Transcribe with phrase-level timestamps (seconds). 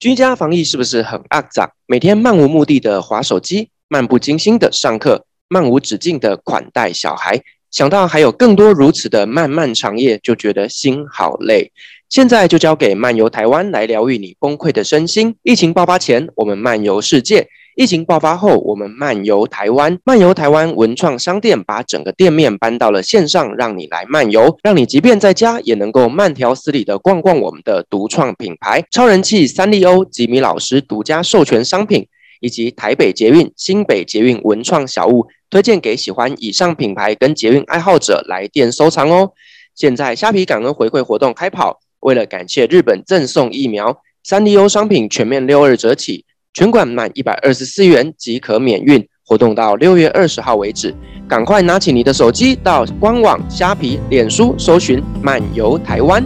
[0.00, 1.68] 居家防疫是不是很肮脏？
[1.86, 11.72] 每天漫无目的的划手机，漫不经心的上课，漫无止境的款待小孩，想到还有更多如此的漫漫长夜，就觉得心好累。
[12.08, 15.34] 现在就交给漫游台湾来疗愈你崩溃的身心。
[15.42, 17.48] 疫情爆发前，我们漫游世界。
[17.78, 32.04] 疫情爆发后，我们漫游台湾，漫游台湾文创商店把整个店面搬到了线上，让你来漫游，让你即便在家也能够慢条斯理的逛逛我们的独创品牌，超人气三丽鸥吉米老师独家授权商品，
[32.40, 39.30] 以及台北捷运、新北捷运文创小物，推荐给喜欢以上品牌跟捷运爱好者来店收藏哦。
[39.76, 46.24] 现在虾皮感恩回馈活动开跑，为了感谢日本赠送疫苗，三丽鸥商品全面六二折起。
[46.58, 50.92] 全馆满一百二十四元即可免运，活动到六月二十号为止。
[51.28, 56.20] 赶快拿起你的手机，到官网、虾皮、脸书搜寻“漫游台湾”。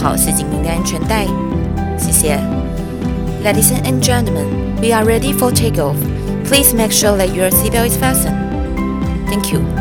[0.00, 1.26] 好系紧您的安全带。
[1.98, 2.38] 谢谢。
[3.44, 5.96] Ladies and gentlemen, we are ready for takeoff.
[6.44, 8.36] Please make sure that your seatbelt is fastened.
[9.28, 9.79] Thank you.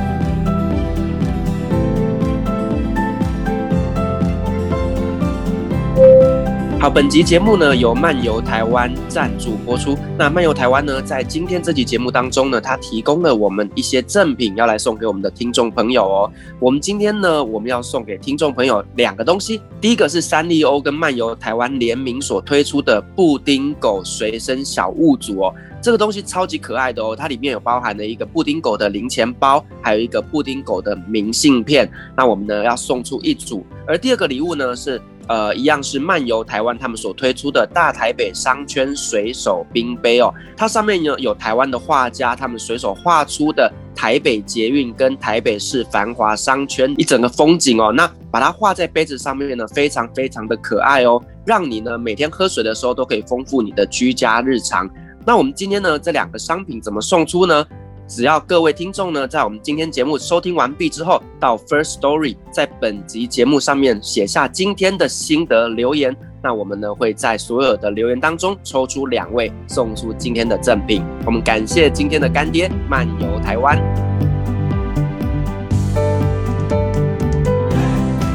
[6.80, 9.98] 好，本集节目呢由漫游台湾赞助播出。
[10.16, 16.32] 那漫游台湾呢，在今天这集节目当中呢，它提供了我们一些赠品，要来送给我们的听众朋友哦。
[16.58, 19.60] 我们今天呢，我们要送给听众朋友两个东西。
[19.78, 25.54] 第一个是三丽鸥跟漫游台湾联名所推出的布丁狗随身小物组哦。
[25.82, 31.90] 这个东西超级可爱的哦，它里面有包含了一个布丁狗的零钱包，还有一个布丁狗的明信片。
[32.16, 34.98] 那我们呢要送出一组，而第二个礼物呢是。
[35.30, 54.90] 呃，一样是漫游台湾他们所推出的大台北商圈水手冰杯哦，它上面有有台湾的画家他们随手画出的台北捷运跟台北市繁华商圈一整个风景哦，那把它画在杯子上面呢，非常非常的可爱哦，让你呢每天喝水的时候都可以丰富你的居家日常。
[55.24, 57.64] 那我们今天呢这两个商品怎么送出呢？
[58.10, 71.04] 只要各位听众呢，在我们今天节目收听完毕之后，到 First Story 在本集节目上面写下今天的心得留言，那我们呢会在所有的留言当中抽出两位，送出今天的赠品。
[71.24, 73.78] 我们感谢今天的干爹漫游台湾。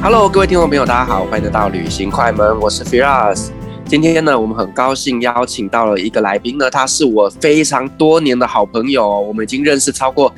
[0.01, 3.49] Hello，各位听众朋友，大家好，欢迎来到旅行快门，我是 Firas。
[3.87, 10.33] 今天呢，我们很高兴邀请到了一个来宾呢，他是我非常多年的好朋友，我们已经认识超过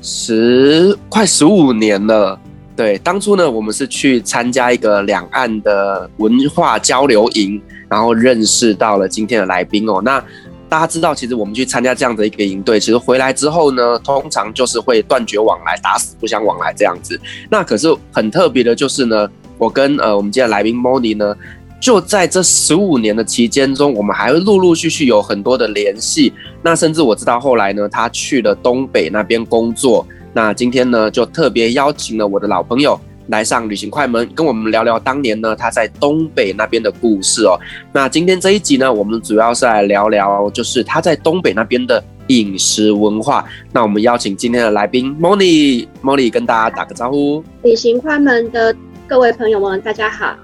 [0.00, 2.38] 十快十五年了。
[2.76, 10.00] 对，当初呢，我们是去参加一个两岸的文化交流营，然后认识到了今天的来宾哦。
[10.00, 10.22] 那
[10.68, 17.20] 大家知道，其实我们去参加这样的一个营队，其实回来之后呢，通常就是会断绝往来，打死不相往来这样子。
[17.50, 19.28] 那可是很特别的就是呢，
[19.58, 21.36] 我跟呃我们今天来宾 Moni 呢。
[21.84, 26.32] 就在这十五年的期间中，我们还会陆陆续续有很多的联系。
[26.62, 30.06] 那甚至我知道后来呢，他去了东北那边工作。
[30.32, 37.60] 那今天呢，就特别邀请了我的老朋友来上旅行快门，跟我们聊聊当年呢他在东北那边的故事哦。
[37.92, 43.44] 那今天这一集呢，我们主要是来聊聊，就是他在东北那边的饮食文化。
[43.72, 47.44] 那我们邀请今天的来宾 Molly，Molly 跟大家打个招呼。
[47.62, 48.74] 旅行快门的
[49.06, 50.34] 各位朋友们，大家好。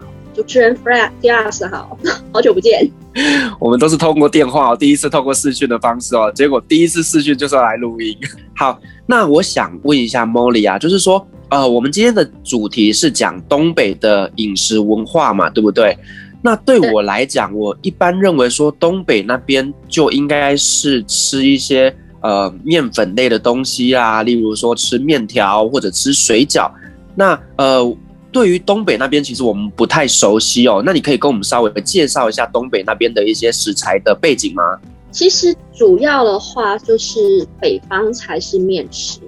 [0.40, 1.98] 主持人 Firas 好，
[2.32, 2.90] 好久不见。
[3.60, 6.32] 我们都是通过电话，第一次透过视讯的方式哦。
[6.34, 8.16] 结果第一次视讯就是要来录音。
[8.56, 15.94] 好，那我想问一下 Molly 啊，就是说，呃，我们今天的主题是讲东北的饮食文化嘛，对不对？
[16.40, 26.70] 那对我来讲，我一般认为说东北那边就应该是吃一些呃面粉类的东西啊，例如说吃面条或者吃水饺。
[27.14, 27.94] 那呃。
[28.32, 30.82] 对于东北那边，其实我们不太熟悉哦。
[30.84, 34.78] 那你可以跟我们稍微介绍一下东北那边的一些食材的背景吗？
[35.10, 39.18] 其实主要的话就是北方才是面食，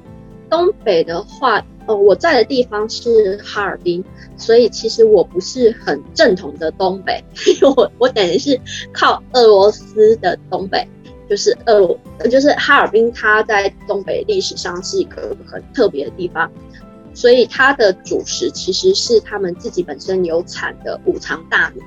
[0.48, 4.04] 东北的话，呃，我在的地方是哈尔滨，
[4.36, 8.60] 所以其实我不是很正统的东北，因 为我我等于是
[8.92, 10.86] 靠俄罗斯的东北，
[11.28, 11.98] 就是俄罗，
[12.30, 16.48] 就是哈尔滨，它在东北历史上是一个很特别的地方。
[17.14, 21.82] 所以它的主食其实是他们自己本身有产的五常大米，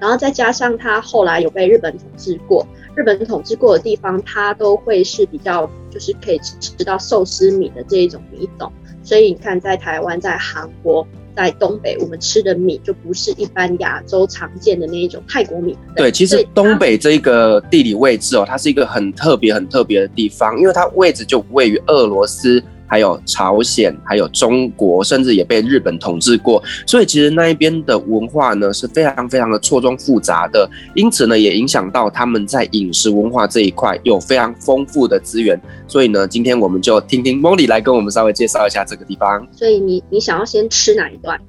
[0.00, 8.72] 然后再加上它后来有被日本统治过，日本统治过的地方，它都会是比较就是可以吃到寿司米的这一种米种。
[9.02, 15.76] 所以你看，在台湾、在韩国、在东北，我们吃的米就不是一般亚洲常见的那一种泰国米。
[15.96, 22.62] 对，其实东北这个地理位置哦，它是一个很特别、很特别的地方，因为它位置就位于俄罗斯。
[22.90, 35.58] 还有朝鲜，还有中国，甚至也被日本统治过，所以其实那一边的文化呢是非常非常的错综复杂的，因此呢也影响到他们在饮食文化这一块有非常丰富的资源。
[35.86, 39.46] 所以呢，今天我们就听听 Molly 来跟我们稍微介绍一下这个地方。
[39.52, 41.40] 所以你你想要先吃哪一段？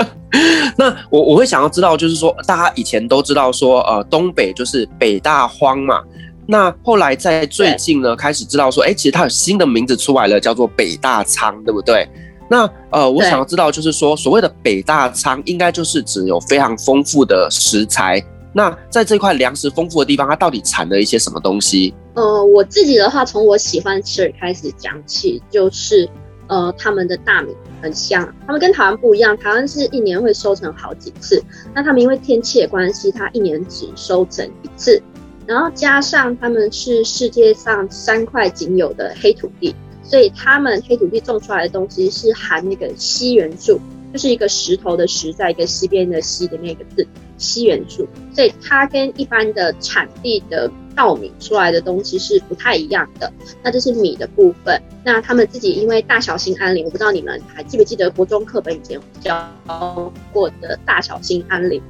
[0.76, 6.02] 那我我会想要知道，就是说大家以前都知道说，呃，东北就是北大荒嘛。
[6.46, 12.08] 那后来在最近呢，开始知道说，哎、其实它有新的名字出来了，叫做北大仓，对不对？
[12.48, 18.22] 那呃，我想要知道，就是说，所谓的北大仓，应该就是指有非常丰富的食材。
[18.52, 21.94] 那在这块粮食丰富的地方，它到底产了一些什么东西？
[22.14, 26.06] 呃，我自己的话，从我喜欢吃开始讲起，就是
[26.48, 31.42] 呃，他们的大米很香，他们跟台湾不一样，台湾是一年会收成好几次，
[31.74, 35.02] 那他们因为天气的关系，它一年只收成一次。
[35.46, 43.80] 然后加上他们是世界上三块仅有的黑土地，所以他们黑土地种出来的东西是含那个硒元素，
[44.12, 47.06] 就是一个石头的石，在一个西边的西的那个字，
[47.38, 48.06] 硒元素。
[48.32, 53.32] 所以它跟一般的产地的稻米出来的东西是不太一样的。
[53.62, 54.80] 那这是米的部分。
[55.04, 61.82] 那他们自己因为大小兴安岭，我不知道你们还记不记得国中课本以前教过的大小兴安岭，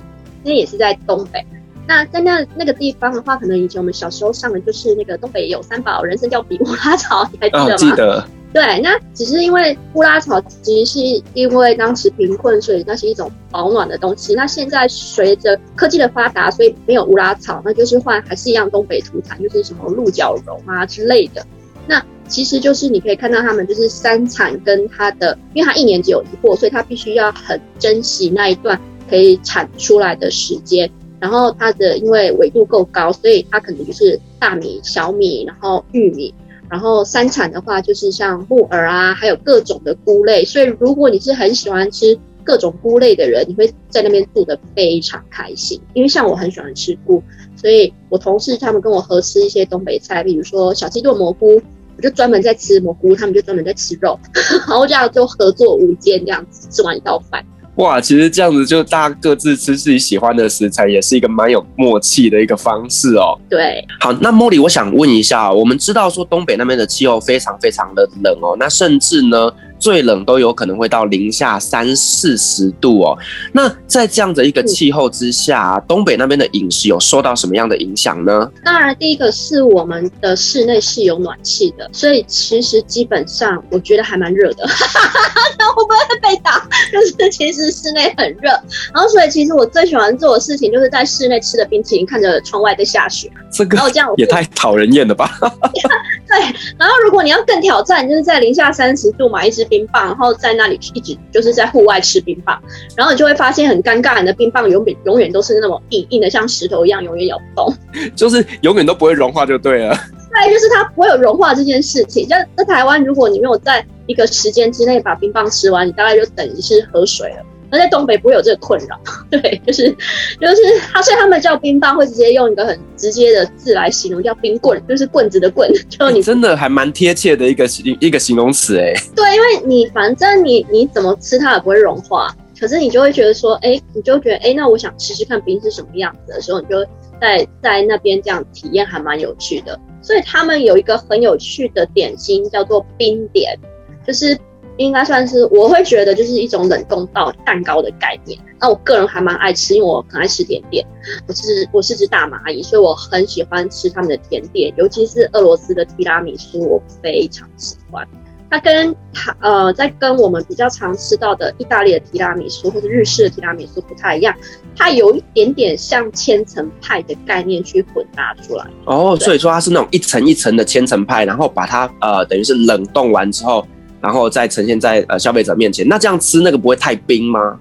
[0.42, 1.44] 那也是在东北。
[1.86, 7.74] 那在那那个地方的话，可能以前我们小时候上的就是那个东北有三宝，人参、貂皮、乌拉草，你还记得吗？
[7.74, 8.28] 哦，记得。
[8.52, 14.34] 对，那只是因为乌拉草其实是因为当时贫困，所以那是一种保暖的东西。
[14.34, 21.42] 那现在随着科技的发达，所以没有乌拉草，那就是换还是一样东北土产，就是什么鹿角绒啊之类的。
[21.86, 30.90] 那其实就是你可以看到他们就是三产跟它的，因为它一年只有一货，所以它必须要很珍惜那一段可以产出来的时间。
[31.22, 36.34] 然后它的因为纬度够高，所以它可能就是大米、小米，然后玉米，
[36.68, 40.44] 然后山产的话就是像木耳啊，还有各种的菇类。
[40.44, 45.80] 所以如果你是很喜欢吃各种菇类的人，你会在那边住得非常开心。
[45.94, 47.22] 因为像我很喜欢吃菇，
[47.54, 51.62] 所以我同事他们跟我合吃一些东北菜，比如说小鸡炖蘑菇，
[51.96, 54.18] 我就专门在吃蘑菇，他们就专门在吃肉，
[54.66, 57.46] 然后这样就合作无间，这样子吃完一道饭。
[57.76, 63.38] 哇，其实这样子就大家各自吃自己喜欢的食材，也是一个蛮有默契的一个方式哦。
[63.48, 69.50] 对，好，那 Molly，我想问一下，我们知道说东北那边的气候非常非常的冷哦，那甚至呢，
[69.82, 73.18] 最冷都有可能会到零下三四十度哦。
[73.52, 78.48] 那在这样的一个气候之下，东北那边的饮食有受到什么样的影响呢？
[78.64, 84.64] 当然，第一个是我们的室内是有暖气的，所以其实基本上我觉得还蛮热的。
[85.58, 86.64] 那会不会被打？
[86.92, 88.50] 就是其实室内很热，
[88.94, 93.28] 然后所以其实我最喜欢做的事情就是在室内吃的冰淇淋，看着窗外在下雪。
[93.52, 93.78] 这个
[94.16, 95.30] 也太讨人厌了吧？
[96.26, 96.40] 对，
[96.78, 102.58] 然后如果你要更挑战，就是在零下三十度买一支冰棒，然后在那里一直就是在户外吃冰棒，
[102.96, 107.74] 然后你就会发现很尴尬，你的冰棒永远永远都是那么硬硬的，像石头一样，永远咬不动，
[108.16, 109.94] 就是永远都不会融化就对了。
[110.32, 112.26] 对，就是它不会有融化这件事情。
[112.26, 117.44] 在在台湾，如果你没有在一个时间之内把冰棒吃完，你大概就等于是喝水了。
[117.72, 119.00] 那在东北不会有这个困扰，
[119.30, 125.72] 对，就是就是他，所以他们叫冰棒会直接用一个很直接的字来形容，叫冰棍，就是棍子的棍。
[125.88, 127.66] 就你、欸、真的还蛮贴切的一个
[127.98, 128.92] 一个形容词哎。
[129.16, 132.28] 对，因为你反正你你怎么吃它也不会融化，
[132.60, 136.84] 可是你就会觉得说，哎、欸，你就觉得哎、欸，那我想吃吃看冰是什么样子的时候，你就
[137.18, 139.80] 在在那边这样体验还蛮有趣的。
[140.02, 143.58] 所以他们有一个很有趣的点心叫做冰点，
[144.06, 144.38] 就是。
[144.78, 148.38] 应该算是我会觉得就是一种冷冻到蛋糕的概念。
[148.60, 150.86] 那我个人还蛮爱吃，因为我很爱吃甜点。
[151.26, 158.06] 我是我是只大蚂蚁，所以我很喜欢吃他们的甜点，尤其是俄罗斯的提拉米苏，我非常喜欢。
[158.48, 164.34] 它跟它呃，在跟我们比较常吃到的意大利的提拉米苏或者日式的提拉米苏不太一样，
[164.76, 168.66] 它有一点点像千层派的概念去混搭出来。
[168.84, 173.66] 哦，所以说它是那种一层一层的千层派，然后把它呃等于是冷冻完之后。
[174.02, 177.58] 然后再呈现在呃消费者面前，那这样吃那个不会太冰吗？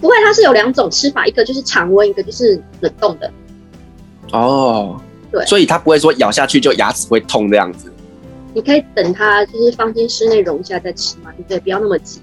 [0.00, 3.30] 不会，它是有两种吃法，一个就是常温，一个就是冷冻的。
[4.32, 5.00] 哦，
[5.30, 7.90] 对，所以它不会说咬下去就牙齿会痛这样子。
[8.52, 11.60] 你可以等它就是放进室内融一下再吃嘛，对不对？
[11.60, 12.20] 不要那么急。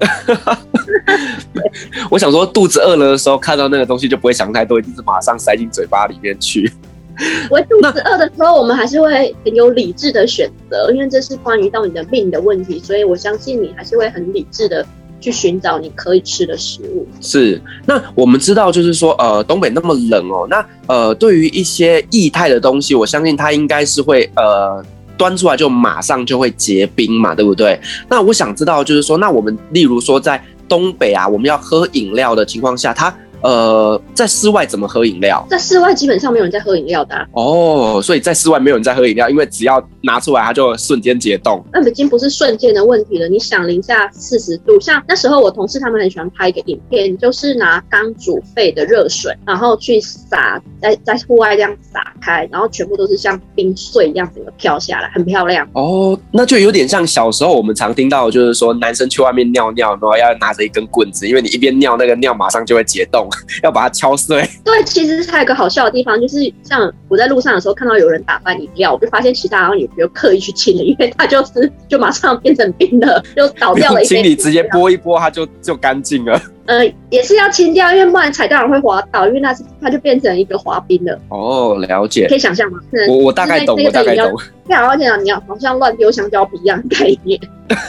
[2.10, 6.72] 我想说，肚子饿了的时候看到那个东西就不会想太多，一定是马上塞进嘴巴里面去。
[7.50, 14.84] 我肚子饿的时候，我们还是会很有理智的选择，因为这是关于到你的命的问题，所以我相信你还是会很理智的
[15.20, 17.06] 去寻找你可以吃的食物。
[17.20, 24.84] 是，那我们知道，就是说，呃，东北那么冷哦，那呃，对于一些液态的东西，我相信它应该是会呃。
[25.14, 27.78] 端出来就马上就会结冰嘛，对不对？
[28.08, 33.14] 那我想知道，就是说，那我们例如说在东北啊，我们要喝饮料的情况下，它。
[33.42, 35.44] 呃，在室外怎么喝饮料？
[35.50, 41.64] 在室外基本上没有人在喝饮料的、啊、哦，所以在室外没有人在喝饮料，因为只要拿出来，它就瞬间解冻。
[41.72, 43.28] 那已经不是瞬间的问题了。
[43.28, 55.68] 你想零下四十度，像那时候我同事他们很喜欢拍一个影片，就是拿刚煮沸的热水，然后去洒在在户外这样洒开，然后全部都是像冰碎一样整个飘下来，很漂亮。
[55.72, 63.28] 哦，那就有点像小时候我们常听到，就是说男生去外面尿尿，然后要拿着一根棍子，因为你一边尿，那个尿马上就会解冻。
[63.62, 64.48] 要把它敲碎。
[64.64, 74.04] 对，其实还有一个好笑的地方，就是像我在路上的时候看到有人打翻饮料，我就发现其他好像也没有刻意去清了，因为它就是就马上变成冰了，就倒掉了一。
[74.04, 76.40] 清理直接拨一拨，它就就干净了。
[76.66, 81.18] 呃，也是要清掉，因为不然踩到人会滑倒，因为那是它就变成一个滑冰了。
[81.28, 82.28] 哦，了解。
[82.28, 82.78] 可以想象吗？
[83.08, 84.32] 我我大概懂，我大概懂。
[84.68, 87.40] 对啊，而且你要好像乱丢香蕉皮一样的概念。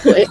[0.04, 0.28] 对。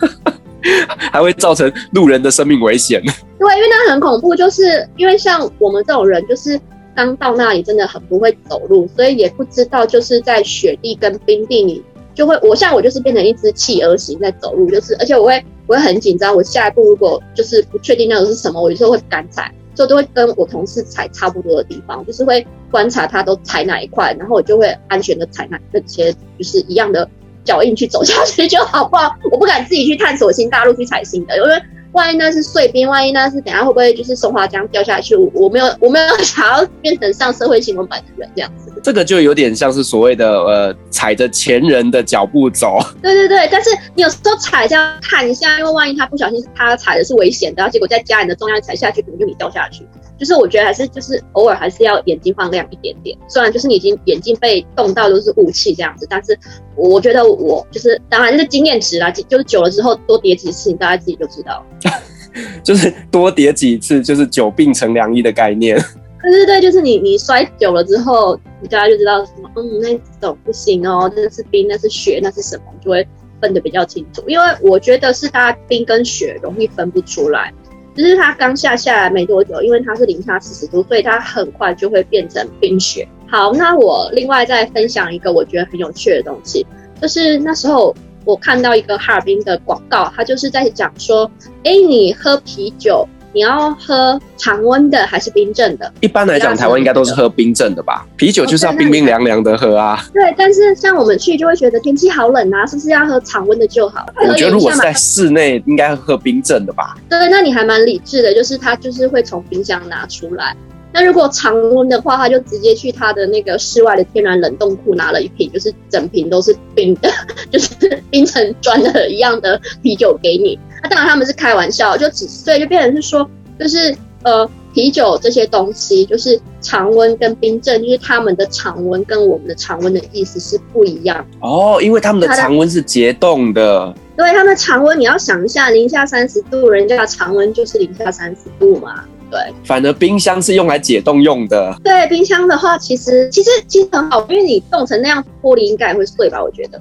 [1.12, 3.00] 还会造成路人的生命危险。
[3.02, 6.60] 对，因为那很恐怖，就是因为像我们这种人，就是
[6.94, 11.82] 刚到那里真的很不会走路，所以也不知道就是在雪地跟冰地里
[12.14, 27.08] 就会，我像我就是变成一只企鹅型在走路，就是而且我会我会很紧张，我下一步如果就是不确定那个是什么，我有时候会不敢踩，所以都会跟我同事踩差不多的地方，就是会观察他都踩哪一块，然后我就会安全的踩那那些就是一样的。
[27.44, 29.14] 脚印去走下去就好，不好？
[29.30, 35.14] 我不敢自己去探索新大陆去踩新的，因为万一那是碎冰，万一那是等下会不会就是松花江掉下去？
[35.16, 38.72] 我没有，我没有想要变成上社会新闻版的人这样子。
[38.82, 42.78] 这个就有点像是所谓的呃踩着前人的脚步走。
[43.02, 49.86] 对对对，但是你有时候踩一下看一下，因为万一他不小心他踩的是危险的，然后结果再加你的重量踩下去，可能就你掉下去。
[50.22, 56.38] 就是我觉得还是就是偶尔还是要眼睛放亮一点点，虽然就是你已经眼睛被冻到都是雾气这样子，但是
[56.76, 61.66] 我觉得我就是当然就是经验值啦，就是久了之后多叠几次，你大家自己就知道。
[62.62, 65.76] 就是多叠几次，就是久病成良医的概念。
[66.22, 73.04] 对对对，就是你你摔久了之后，你大家就知道什么，嗯，那种不行哦，那是冰，那是雪，那是什么，就会
[73.40, 74.22] 分得比较清楚。
[74.28, 77.52] 因为我觉得是大家冰跟雪容易分不出来。
[77.94, 83.06] 就是它刚下下来没多久，因为它是零下四十度，所以它很快就会变成冰雪。
[83.28, 86.66] 好，那我另外再分享一个我觉得很有趣的东西，
[87.00, 87.94] 就是那时候
[88.24, 91.30] 我看到一个哈尔滨的广告，它就是在讲说，
[91.64, 93.08] 哎，你喝啤酒。
[93.32, 95.92] 你要喝常温的还是冰镇的？
[96.00, 98.06] 一般来讲，台湾应该都是喝冰镇的吧？
[98.16, 100.04] 啤酒就是要冰冰凉凉的喝啊。
[100.12, 104.04] 对，但是像我们去就会觉得天气好冷啊，是不是要喝常温的就好？
[104.28, 106.94] 我觉得如果是在室内，应该喝冰镇的吧？
[107.08, 110.54] 对，那你还蛮理智的，就是它就是会从冰箱拿出来。
[110.94, 117.10] 那如果常温的话，他就直接去他的那个室外的天然冷冻库拿了一瓶，就是整瓶都是冰的，
[117.50, 120.58] 就是冰成砖的一样的啤酒给你。
[120.82, 131.24] 那、啊、当然他们是开玩笑，就只所以就变成是说，就是呃啤酒这些东西，就是常温跟冰镇，就是他们的常温跟我们的常温的意思是不一样。
[131.40, 133.94] 哦，因为他们的常温是结冻的。
[134.16, 139.04] 对，他们的常温你要想一下，零下三十度，人家的常温就是零下三十度嘛。
[139.30, 141.74] 对，反而冰箱是用来解冻用的。
[141.82, 146.42] 对，冰箱的话，其实其实其实很好，因为你冻成那样，玻璃应该也会碎吧？
[146.42, 146.80] 我觉得。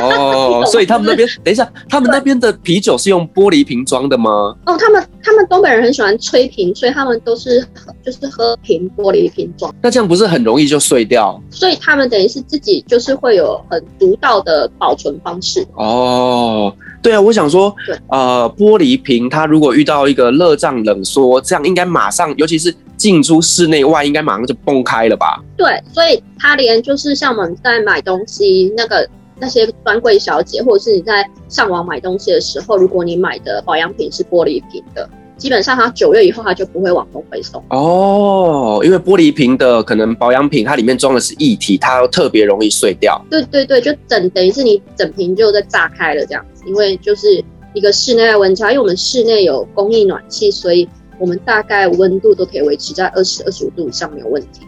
[0.00, 4.30] 哦，所以他们那边， 等一下，他们那边的啤酒是用玻璃瓶装的吗？
[4.66, 7.66] 哦，他们他们东北人很喜欢吹瓶，所以他们都是
[8.04, 9.74] 就是喝瓶玻璃瓶装。
[9.82, 11.40] 那这样不是很容易就碎掉？
[11.50, 15.66] 所以他们等于是自己就是会有很独到的保存方式。
[15.74, 22.74] 哦，对啊，我想说，对呃，玻璃瓶它如果遇到一个热胀冷缩，这样应该马上，尤其是。
[22.94, 25.42] 进出室内外应该马上就崩开了吧？
[25.56, 29.04] 对，所以他连就是像我们在买东西，那个
[29.42, 43.20] 那些专柜小姐，或者是你在上网买东西的时候，如果你买的保养品是玻璃瓶的，基本上它九月以后它就不会往东北送哦，因为玻璃瓶的可能保养品它里面装的是液体，它特别容易碎掉。
[43.28, 47.44] 对对对，就整等于是你整瓶就在炸开了这样子，因为就是
[47.74, 50.88] 一个室内温差，因为我们室内有供应暖气，所以。
[51.18, 54.62] 我们大概温度都可以维持在二十二十五度以上没有问题。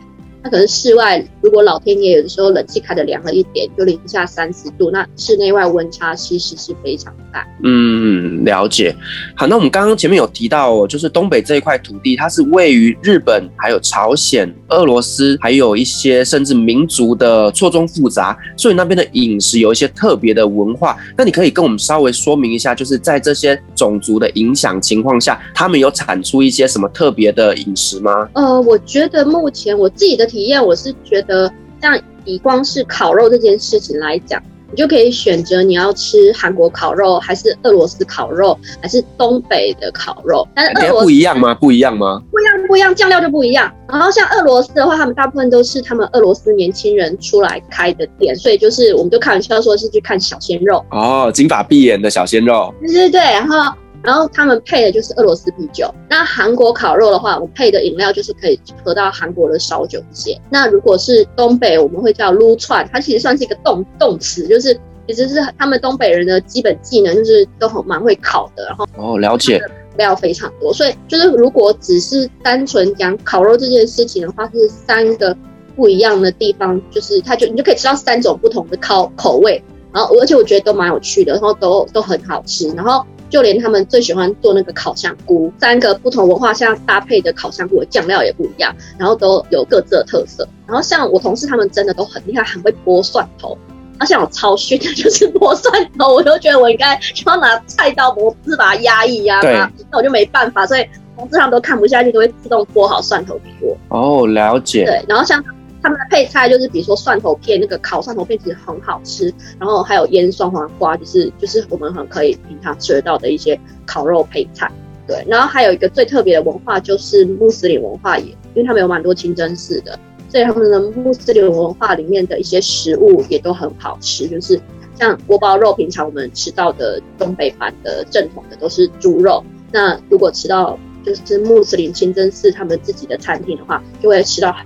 [0.44, 7.46] 那可能室外如果老天爷有的时候冷气开的凉了一点，就零下三十度，那室内外温差其实是非常大。
[7.62, 8.94] 嗯，了解。
[9.34, 20.98] 好，那我们刚刚前面有提到，就是东北这一块土地，它是位于日本、还有朝鲜、俄罗斯，还有一些甚至民族的错综复杂，所以那边的饮食有一些特别的文化。
[21.16, 28.28] 那你可以跟我们稍微说明一下，就是在这些种族的影响情况下，他们有产出一些什么特别的饮食吗？
[28.34, 31.48] 呃，我觉得目前我自己的体验，我是觉得
[31.80, 40.44] 像以光是烤肉这件事情来讲，你就可以选择你要吃韩国烤肉，还是俄罗斯烤肉，还是东北的烤肉。
[40.52, 41.54] 但是俄罗斯不一样吗？
[41.54, 42.20] 不一样吗？
[42.32, 43.72] 不一样，不一样，酱料就不一样。
[43.88, 52.74] 然后像俄罗斯的话，他们大部分都是他们俄罗斯年轻人出来开的店，所以就是我们就开玩笑说是去看小鲜肉哦，金发碧眼的小鲜肉。
[52.80, 53.72] 对对对，然后。
[54.04, 55.92] 然后他们配的就是俄罗斯啤酒。
[56.10, 60.38] 那韩国烤肉的话，我配的饮料就是可以喝到韩国的烧酒蟹。
[60.50, 68.66] 那如果是东北，我们会叫撸串，它其实算是一个动动词，就是其实是他们东北人的基本技能，就是都很蛮会烤的。
[68.66, 69.58] 然后哦，了解，
[69.96, 70.70] 料非常多。
[70.70, 75.34] 所以就是如果只是单纯讲烤肉这件事情的话，是三个
[75.74, 79.64] 不一样的地方，就是它就你就可以吃到三种不同的烤口味。
[79.94, 82.68] 然后而且我觉得都蛮有趣的，然后都都很好吃。
[82.74, 83.02] 然后。
[83.30, 90.46] 就连他们最喜欢做那个烤香菇，三个不同文化下搭配的烤香菇的酱料也不一样，然后都有各自的特色。
[90.66, 93.56] 然后像我同事他们真的都很厉害，很会剥蒜头。
[93.98, 100.66] 而且我超逊的就是剥蒜头，我就觉得我应该需要拿菜刀剥，不是把它压一压它，那我就没办法。
[100.66, 100.84] 所以
[101.16, 103.76] 同事他们都看不下去，都会自动剥好蒜头给我。
[103.88, 104.84] 哦，了解。
[104.84, 105.42] 对，然后像。
[105.42, 105.53] 他
[105.84, 109.30] 他们的配菜就是，比如说蒜头片，那个烤蒜头片其实很好吃。
[109.60, 114.72] 然后还有腌酸黄瓜，就是就是我们很可以平常吃得到的一些烤肉配菜。
[115.06, 119.98] 对，然后还有一个最特别的文化就是穆斯林文化也，因为他们有蛮多清真寺的，
[120.30, 124.26] 所以他们的穆斯林文化里面的一些食物也都很好吃。
[124.26, 124.58] 就是
[124.98, 129.44] 像锅包肉，平常我们吃到的东北版的正统的都是猪肉。
[129.70, 134.64] 那如果吃到就是穆斯林清真寺他们自己的餐厅的话，就会吃到很。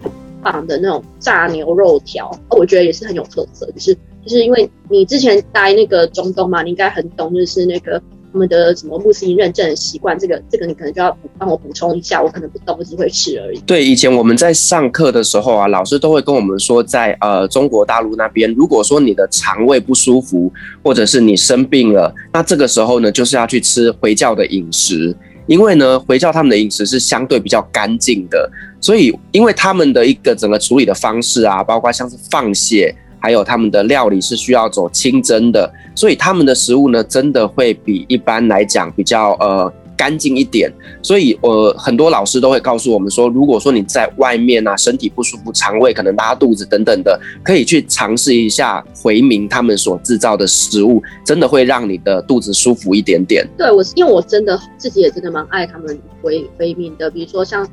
[0.51, 3.71] 棒的那种炸牛肉条，我觉得也是很有特色。
[3.73, 8.01] 就是就是因为你之前待那个中东嘛，你应该很懂，就是那个
[8.33, 10.19] 他们的什么穆斯林认证的习惯。
[10.19, 13.59] 这个这个你可能就要帮我补充一下，我可能不懂，只会吃而已。
[13.61, 20.51] 对，以前我们在上课的时候啊，老师都会跟我们说，在呃中国大陆那边，如果说你的肠胃不舒服，
[20.83, 25.15] 或者是你生病了，那这个时候呢，就是要去吃回教的饮食。
[25.47, 39.73] 因为呢，回教他们的饮食是相对比较干净的，所以因为他们的一个整个处理的方式啊，包括像是放血，还有他们的料理是需要走清蒸的，所以他们的食物呢，真的会比一般来讲比较呃。
[39.99, 53.45] 干净一点，所以呃，很多老师都会告诉我们说，如果说你在外面啊，身体不舒服，肠胃可能拉肚子等等的，可以去尝试一下回民他们所制造的食物，真的会让你的肚子舒服一点点。
[53.59, 57.69] 对，我因为我真的自己也真的蛮爱他们回回民的，比如说像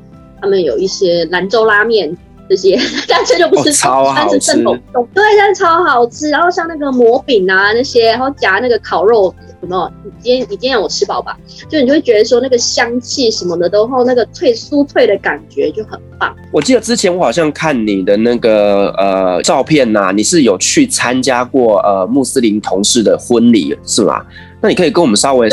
[0.46, 2.16] 他们有一些兰州拉面
[2.48, 2.80] 这些，
[3.10, 6.30] 但这就不是、哦、超好吃，对，但是超好吃。
[6.30, 9.34] 然后像那个馍饼啊那些，然后夹那个烤肉。
[9.62, 9.92] 什么？
[10.04, 11.36] 你今天你今天让我吃饱吧？
[11.68, 16.36] 就你就会觉得说那个香气什么的，然后那个脆酥脆的感觉就很棒。
[16.52, 24.24] 我记得之前我好像看你的那个呃照片呐、啊，你是有去参加过呃穆斯林同事的婚礼是吗？
[24.62, 25.50] 那你可以跟我们稍微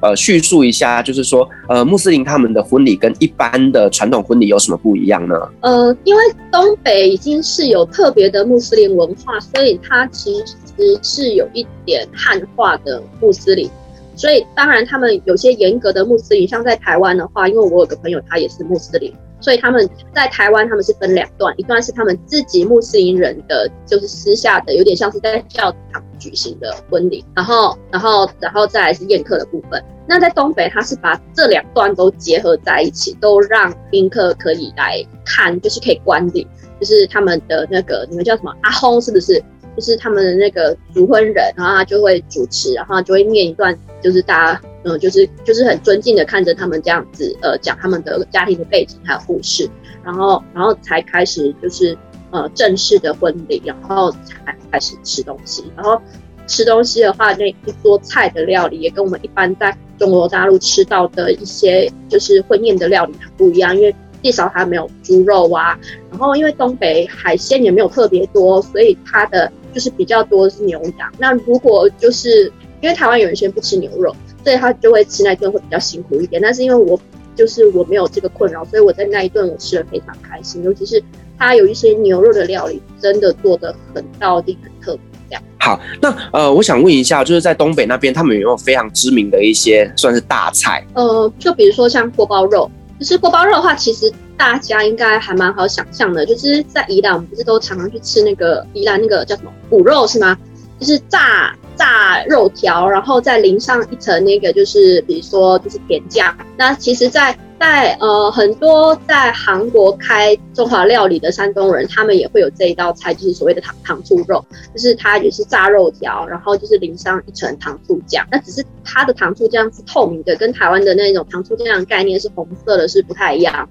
[0.00, 5.34] 呃叙述一下，就是说呃穆斯林他们的婚礼跟一般的传统婚礼有什么不一样呢？
[5.60, 10.44] 呃，因为东北已经是有特别的穆斯林文化，所以它其实。
[10.78, 13.66] 实是有一点汉化的穆斯林，
[14.14, 19.10] 所以当然他们有些严格的穆斯林，像在台湾的话，因为我有个朋友他也是穆斯林，
[19.40, 29.82] 所以他们在台湾他们是分两段，一段是他们自己穆斯林人的，就是私下的，有点像是在教堂举行的婚礼，然后然后然后再来是宴客的部分。
[30.08, 36.46] 那在东北，他是把这两段都结合在一起，都让宾客可以来看，就是可以观礼，
[36.80, 39.42] 就是他们的那个你们叫什么阿訇是不是？
[39.76, 49.68] 就是他们的那个主婚人，然后他就会主持，然后就会念一段，就是大家，嗯，就是就是很尊敬的看着他们这样子，呃，讲他们的家庭的背景还有故事，
[50.02, 51.96] 然后然后才开始就是
[52.30, 56.00] 呃正式的婚礼，然后才开始吃东西，然后
[56.46, 63.94] 吃东西的话，那一桌菜的料理也跟我们一般在中国大陆吃到的一些就是婚宴的料理很不一样，因为。
[64.22, 65.78] 至少它没有猪肉啊，
[66.10, 71.12] 然后因为东北海鲜也没有特别多，所以它的就是比较多的是牛羊。
[71.18, 74.10] 那如果就是因为台湾有人先不吃牛肉，
[74.42, 76.40] 所以他就会吃那一顿会比较辛苦一点。
[76.40, 76.98] 但是因为我
[77.34, 80.64] 就是我没有这个困扰，所以我在那一顿我吃的非常开心。
[80.64, 81.02] 尤其是
[81.38, 85.02] 它有一些牛肉的料理，真的做的很到地、很特别。
[85.28, 85.42] 这样。
[85.58, 90.82] 好，那呃，我想问一下，就是在东北那边，他们有没有非常知名的一些算是大菜？
[90.94, 100.36] 呃，就比如说像锅包肉，就是锅包肉的话，其实大家应该还蛮好想象的，就是在宜兰，我们不是都常常去吃那个宜兰那个叫什么骨肉是吗？
[100.78, 106.36] 就是炸炸肉条，然后再淋上一层那个，就是比如说就是甜酱。
[106.56, 118.26] 那其实在，在呃很多在韩国开中华料理的山东人，他们也会有这一道菜，就是所谓的糖糖醋肉，就是它也是炸肉条，然后就是淋上一层糖醋酱。
[118.30, 123.68] 那只是它的糖醋酱是透明的，跟台湾的那种糖醋酱概念是红色的，是不太一样。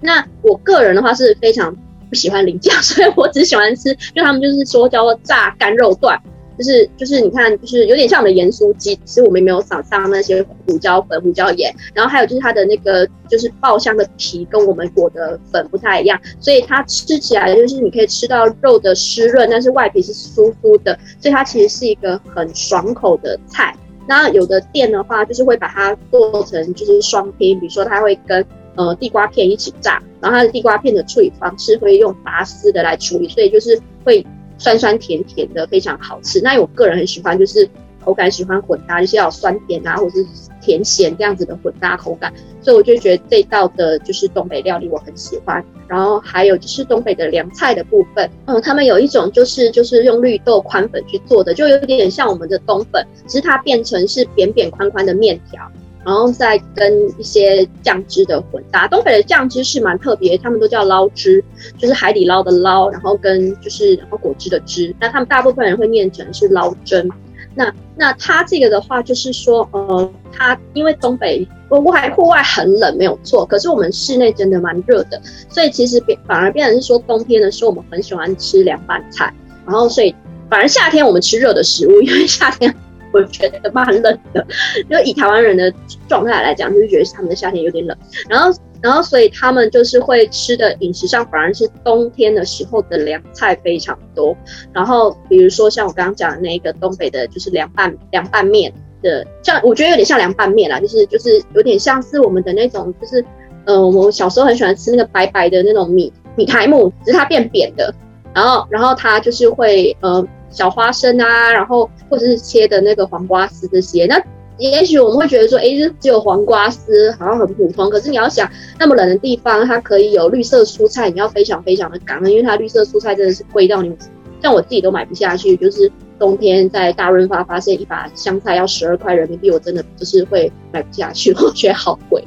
[0.00, 1.76] 那我个人的话是非常
[2.08, 6.18] 不喜欢淋酱， 所以我只喜欢吃，就他们就是说叫做炸干肉段。
[6.60, 23.74] 就是就是你看，就是有点像我们的盐酥鸡，其实我们没有撒上那些胡椒粉、胡椒盐，然后还有就是它的那个就是爆香的皮跟我们裹的粉不太一样，所以它吃起来就是你可以吃到肉的湿润，但是外皮是酥酥的，所以它其实是一个很爽口的菜。
[24.06, 28.44] 那有的店的话，就是会把它做成就是双拼，比如说它会跟
[28.76, 34.26] 呃地瓜片一起炸，然后它的地瓜片的处理方式会用拔丝的来处理，所以就是会。
[34.60, 36.38] 酸酸甜甜的，非常好吃。
[36.42, 37.66] 那我个人很喜欢，就是
[38.04, 40.26] 口感喜欢混搭，就是要酸甜啊，或者是
[40.60, 42.30] 甜咸这样子的混搭口感。
[42.60, 45.64] 所以我就觉得这道的就是东北料理我很喜欢。
[45.88, 55.68] 然后还有就是东北的凉菜的部分，嗯，他们有一种就是就是用绿豆宽粉去做的，就有点像我们的冬粉，只是它变成是扁扁宽宽的面条。
[56.04, 61.44] 然后再跟一些酱汁的混搭，东北的酱汁是蛮特别，他们都叫捞汁，
[61.76, 64.94] 就是海底捞的捞，然后跟就是然后果汁的汁。
[64.98, 67.08] 那他们大部分人会念成是捞蒸。
[67.54, 79.34] 那那它这个的话，就是说，呃，它因为东北户外户外很冷，没有错，可是我们室内真的蛮热的，所以其实变反而变成是说，冬天的时候我们很喜欢吃凉拌菜，
[79.66, 80.14] 然后所以
[80.48, 82.74] 反而夏天我们吃热的食物，因为夏天。
[83.12, 84.46] 我觉得蛮冷的，
[84.88, 85.72] 因为以台湾人的
[86.08, 87.96] 状态来讲，就是觉得他们的夏天有点冷。
[88.28, 94.36] 然后，然后，所以他们就是会吃的饮食上，反而是冬天的时候的凉菜非常多。
[94.72, 103.24] 然后，比如说像我刚刚讲的那个东北的，就是凉拌凉拌面的，像我觉得有点像凉拌面啦，就是就是有点像是我们的那种，就是
[103.64, 107.92] 呃，我小时候很喜欢吃那个白白的那种米米苔目，只是它变扁的。
[108.32, 110.24] 然后，然后它就是会呃。
[110.50, 114.22] 小花生啊，然后或者是切的那个黄瓜丝这些，那
[114.58, 117.88] 也许我们会觉得说，哎，这只有黄瓜丝好像很普通。
[117.88, 118.46] 可是你要想，
[118.78, 123.96] 那么冷的地方，它可以有绿色蔬菜，你要非常非常的感恩，因为它绿色蔬菜真的是贵到你
[124.42, 125.56] 像我自己都买不下去。
[125.56, 132.22] 就是冬天在大润发发现一把香菜要十二块人民币，我真的就是会买不下去，我觉得好贵。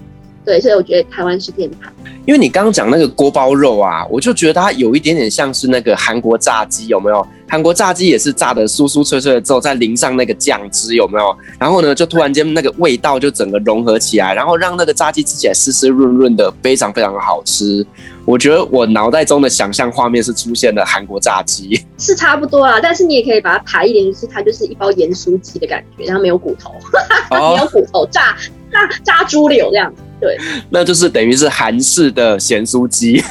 [0.46, 1.92] 对，所以我觉得台湾是天堂。
[2.26, 7.26] 因为你刚刚讲那个锅包肉啊，我就觉得它有一点点像是那个韩国炸鸡，有没有？
[7.50, 11.38] 韩国炸鸡也是炸的酥酥脆脆的之后，再淋上那个酱汁，有没有？
[11.60, 17.86] 然后呢，就突然间那个味道就整个融合起来，然后让那个炸鸡吃起来湿湿润润的，非常非常的好吃。
[18.26, 22.80] 我觉得我脑袋中的想象画面是出现了韩国炸鸡，是差不多啊。
[22.82, 26.72] 但是你也可以把它排一点，就是它就是一包盐酥鸡的感觉，然后没有骨头，
[27.30, 28.36] 没有骨头，炸
[28.72, 30.02] 炸炸猪柳这样子。
[30.24, 30.38] 对，
[30.72, 33.22] 那就是等于是韩式的咸酥鸡，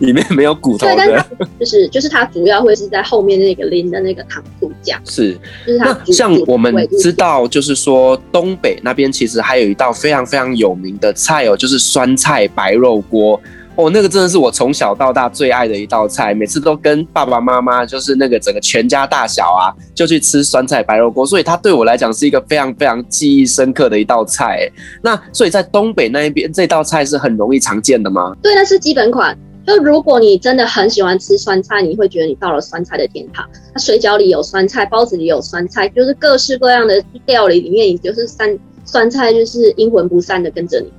[0.00, 0.96] 里面没有骨头的。
[0.96, 5.00] 对，但是就是就是它主要会是在后面那个淋的那个糖醋酱。
[5.04, 5.98] 是，就是它。
[6.06, 13.40] 像我们知道，就是说东北那边其实还有一道非常非常有名的菜哦，就是酸菜白肉锅。
[13.76, 24.70] 哦，那个真的是我从小到大最爱的一道菜，每次都跟爸爸妈妈，就是那个整个全家大小啊，就去吃酸菜白肉锅，所以它对我来讲是一个非常非常记忆深刻的一道菜。
[25.02, 28.36] 那所以在东北那一边，这道菜是很容易常见的吗？
[28.42, 29.36] 对，那是基本款。
[29.66, 33.48] 就如果你真的很喜欢吃酸菜，你会觉得你到了酸菜的天堂。
[33.72, 40.90] 那水饺里有酸菜，包子里有酸菜，就是各式各样的料理里面，你就是酸酸菜就是阴魂不散的跟着你。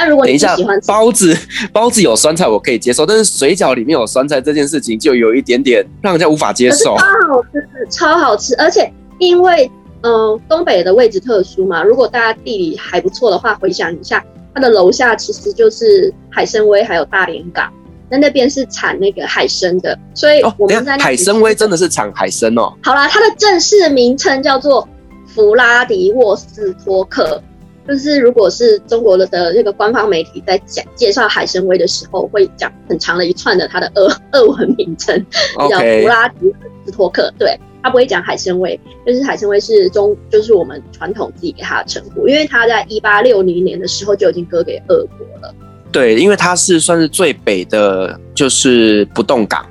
[0.00, 1.36] 那如果你喜欢等一下，包子
[1.72, 6.96] 包子有酸菜我可以接受，但是水饺里面有酸菜这件事情就有一点点让人家无法接受。
[6.96, 9.68] 超好吃，超好吃，而且因为
[10.02, 17.68] 嗯、呃、东北的位置特殊嘛，如果大家地理还不错的话，回想一下，它的楼下其实就是海参崴还有大连港，
[18.08, 22.72] 那那边是产那个海参的，所以我们在那、哦、海参崴真的是产海参哦。
[22.84, 24.88] 好啦，它的正式名称叫做
[25.26, 27.42] 弗拉迪沃斯托克。
[27.88, 35.24] 就是如果是中国的的这个官方媒体在讲介绍海参崴的时候，会讲很长的一串的它的俄俄文名称
[35.70, 37.32] 叫弗拉迪斯托克。
[37.38, 45.54] 对，他不会讲海参崴，就是海参崴是中，就是我们传统自己给他的称呼，因为他在一八六零年的时候就已经割给俄国了。
[45.90, 49.64] 对，因为它是算是最北的，就是不动港，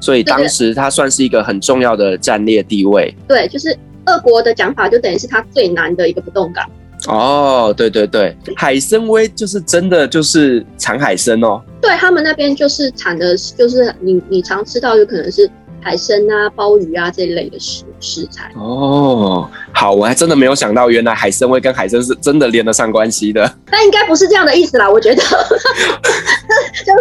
[0.00, 3.14] 所以当时它算是一个很重要的战略地位。
[3.28, 6.68] 对，就是俄国的讲法，就等于是它最南的一个不动港。
[7.08, 11.60] 哦，对对对，海参崴就是真的就是产海参哦。
[11.80, 18.50] 对，他们那边就是产的，就是你你常吃到有可能是海参啊、鲍鱼啊这一类的食食材。
[18.56, 23.48] 哦，好，我还真的没有想到，原来海参味跟海参是真的连得上关系的。
[23.70, 25.22] 那应该不是这样的意思啦，我觉得。
[25.22, 26.92] 就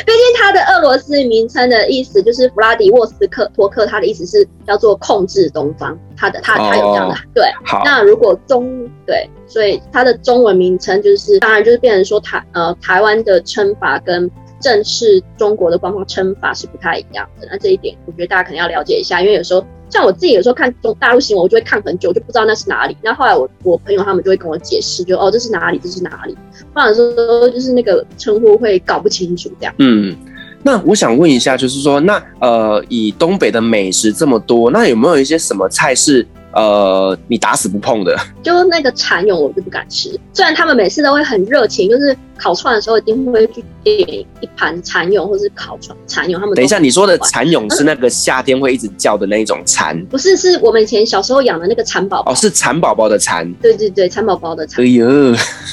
[0.06, 7.44] 毕竟它的俄罗斯名称的意思就是弗拉迪沃斯克托克，它的意思是叫做控制东方，它的它它有这样的、哦、对。
[7.66, 17.48] 好，那如果中对，所以它的中文名称就是，当然就是变成说台呃台湾的称法跟正式中国的官方称法是不太一样的。
[17.52, 19.64] 那这一点我觉得大家可能要了解一下，因为有时候。
[19.94, 22.98] 像我自己有时候看中大陆新闻，我就会看很久，就不知道那是哪里。
[23.04, 26.36] 那后来我我朋友他们就会跟我解释，就哦这是哪里，这是哪里。
[26.74, 29.74] 或者说就是那个称呼会搞不清楚这样。
[29.78, 30.16] 嗯，
[30.64, 36.26] 那我想问一下，就是说那呃以东北的美食这么多，那有没有一些什么菜是？
[36.54, 40.10] 呃，你打死不碰的，就那个蚕蛹，我就不敢吃。
[40.34, 44.00] 虽然他们每次都会很热情，就是烤串的时候一定会去点
[44.40, 46.40] 一盘蚕蛹，或是烤串蚕蛹。
[46.40, 50.00] 他们等一下，你说的蚕蛹是那个夏天会一直叫的那一种蚕？
[50.06, 52.32] 不是，是我们以前小时候养的那个蚕宝宝。
[52.32, 53.52] 哦，是蚕宝宝的蚕。
[53.56, 54.86] 对对对，蚕宝宝的蚕。
[54.86, 55.08] 哎呦，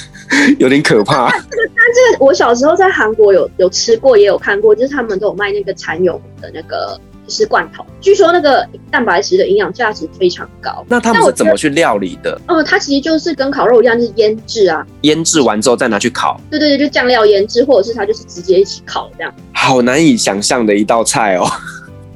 [0.58, 1.30] 有点可怕。
[1.30, 6.98] 但这个，但这个，我小时候在韩国有有吃过，也有看过，就是他们都有卖那个蚕蛹的那个。
[7.30, 10.84] 是罐头，据说那个蛋白质的营养价值非常高。
[10.88, 12.38] 那他们是怎么去料理的？
[12.48, 14.84] 哦，它其实就是跟烤肉一样，就是腌制啊。
[15.02, 16.40] 腌制完之后再拿去烤。
[16.50, 19.32] 对对对，就酱料腌制，或者是它就是直接一起烤这样。
[19.52, 21.46] 好难以想象的一道菜哦。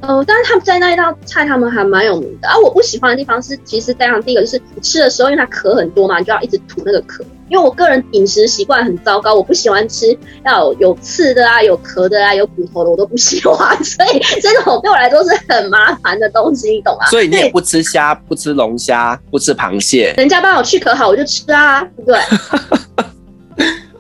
[0.07, 2.49] 哦，但是他们在那一道菜，他们还蛮有名的。
[2.49, 7.25] 啊，我不喜欢的地方是，其实非常，第一个就是你吃的时候，因为它壳很多嘛，你就要一直吐那个壳。
[7.51, 13.77] 因为我个人饮食习惯很糟糕，我不喜欢吃要有，有刺的啊、有壳的啊、有骨头的，我都不喜欢。
[13.85, 17.07] 所以这种对我来说是很麻烦的东西，你懂吗？
[17.11, 20.15] 所以你也不吃虾，不吃龙虾，不吃螃蟹。
[20.17, 22.19] 人家帮我去壳好，我就吃啊，对不对？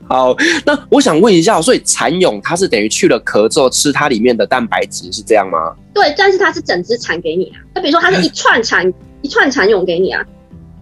[0.09, 5.75] 好，那我想问一下，所以蚕蛹它是等于去了壳之后吃它里面的蛋白质，是这样吗？
[5.93, 7.61] 对，但是它是整只蚕给你啊。
[7.75, 10.25] 那比如说它是一串蚕，一串蚕蛹给你啊。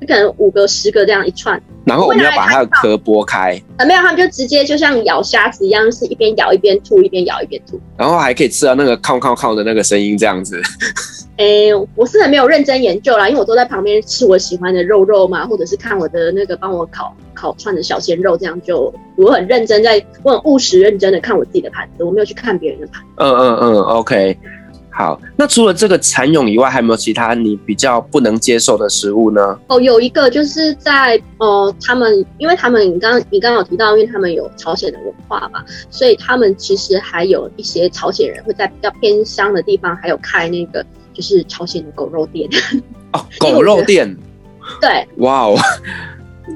[0.08, 3.56] 可能五个、十个这样一串，然后我们要把它的壳剥开。
[3.76, 7.80] 呃，没有，他们就直接就像咬虾子一样，是一边咬一边吐，一边咬一边吐。
[7.96, 10.60] 然后还可以吃到那个靠靠靠的那个声音，这样子。
[11.42, 23.02] 哎、欸，我是很没有认真研究啦，因为我都在旁边吃我喜欢的肉肉嘛，或者是看我的那个帮我烤烤串的小鲜肉，这样就我很认真在，我很务实认真的看我自己的盘子，我没有去看别人的盘。
[23.16, 24.38] 嗯嗯嗯，OK。
[24.94, 29.58] 好，那除了这个蚕蛹以外，还有没有其他你比较不能接受的食物呢？
[29.68, 42.48] 哦，有一个就是在呃，他们因为他们你刚你刚刚有提到，因为他们有朝鲜的文化嘛，所以他们其实还有一些朝鲜人会在比较偏乡的地方，还有开那个就是朝鲜的狗肉店。
[43.12, 44.16] 哦， 狗肉店。
[44.80, 45.06] 对。
[45.18, 45.56] 哇哦，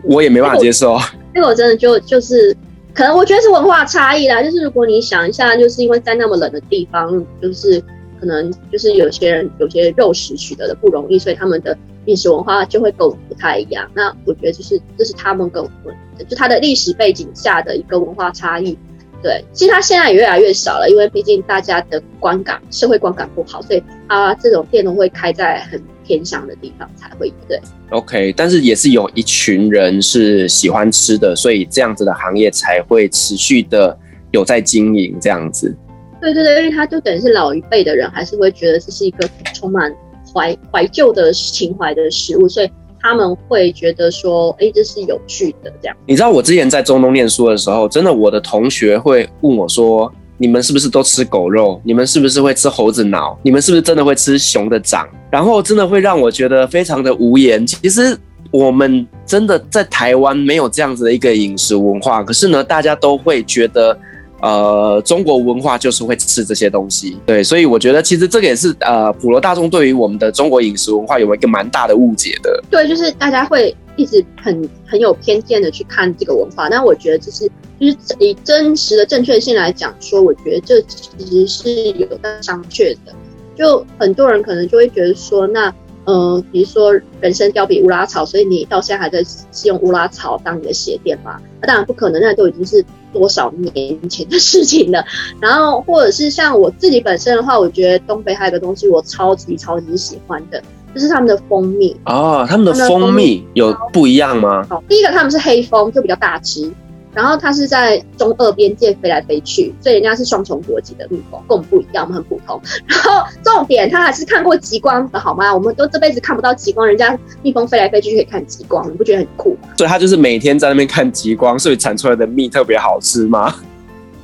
[0.04, 0.98] 我也没办法接受。
[1.34, 2.56] 这个我真的就就是
[2.94, 7.82] 可能我觉得是文化差异啦，就是如果你想一下，就是因为在那么冷的地方，就是。
[8.18, 13.86] 可能就是有些人有些肉食取得的不容易，所以他们的饮食文化就会跟我们不太一样。
[13.92, 15.94] 那我觉得就是这是他们跟我们
[16.26, 18.78] 就他的历史背景下的一个文化差异。
[19.26, 27.32] 对，其实它现在也越来越少了，因为毕竟大家的观感社会观感不好，所以它这种店都会开在很偏乡的地方才会。
[27.48, 27.60] 对
[27.90, 33.98] ，OK，但是也是有一群人是喜欢吃的，所以这样子的行业才会持续的
[34.30, 35.76] 有在经营这样子。
[36.20, 39.92] 对对对，因为他就等于是老一辈的人，还是会觉得这是一个充满
[40.32, 42.70] 怀怀旧的情怀的食物，所以
[43.06, 45.96] 他们会觉得说，哎，这是有趣的这样。
[46.06, 51.80] 你知道我之前在中东念书的时候，真的我的同学会问我说，你们是不是都吃狗肉？
[51.84, 53.38] 你们是不是会吃猴子脑？
[53.44, 55.08] 你们是不是真的会吃熊的掌？
[55.30, 57.64] 然后真的会让我觉得非常的无言。
[57.64, 58.18] 其实
[58.50, 63.96] 我们真的在台湾没有这样子的一个饮食文化，可是呢，大家都会觉得。
[64.42, 72.62] 呃，中国文化就是会吃这些东西，对，所以我觉得其实这个也是呃普罗大众对于我们的中国饮食文化有一个蛮大的误解的。
[72.70, 83.12] 对，就是大家会一直很很有偏见的去看这个文化，但我觉得就是就是以真实的正确性来讲说，我觉得这其实是有待商榷的。
[83.56, 85.74] 就很多人可能就会觉得说，那。
[86.06, 91.40] 嗯，比如说人参貂皮乌拉草，所以你到现在还在是用乌拉草当你的鞋垫吗？
[91.60, 95.04] 那当然不可能，那都已经是多少年前的事情了。
[95.40, 100.62] 然后或者是像我自己本身的话，我觉得东北还有个东西我超级超级喜欢的，
[100.94, 104.64] 就是他们的蜂蜜哦，他们的蜂蜜有不一样吗？
[104.70, 106.70] 好，第一个他们是黑蜂，就比较大只。
[107.16, 112.60] 然后它是在中俄边界飞来飞去，所以人家是双重国籍的蜜蜂，跟我们不一样，我们很普通。
[112.86, 115.52] 然后重点，它还是看过极光的好吗？
[115.54, 119.70] 我们都这辈子看不到极光，人家蜜蜂飞来飞去就可以看极光，你不觉得很酷吗？
[119.78, 123.54] 所以它就是每天在那边看极光，所以产出来的蜜特别好吃吗？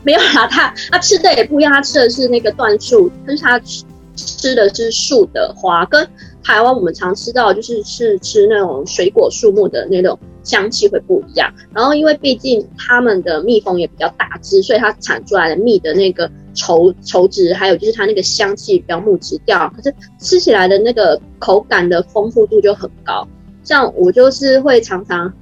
[0.02, 6.07] 没有啦，它它吃的也不一样，它吃的是那个椴树，但是它吃吃的是树的花，跟
[6.42, 10.18] 台湾我们常吃到就是是吃那种水果树木的那种。
[10.44, 23.24] 香气会不一样，然后因为毕竟它们的蜜蜂也比较大只，所以它产出来的蜜的那个稠稠质，还有就是它那个香气比较木质调，可是吃起来的那个口感的丰富度就很高。
[23.62, 25.33] 像我就是会常常，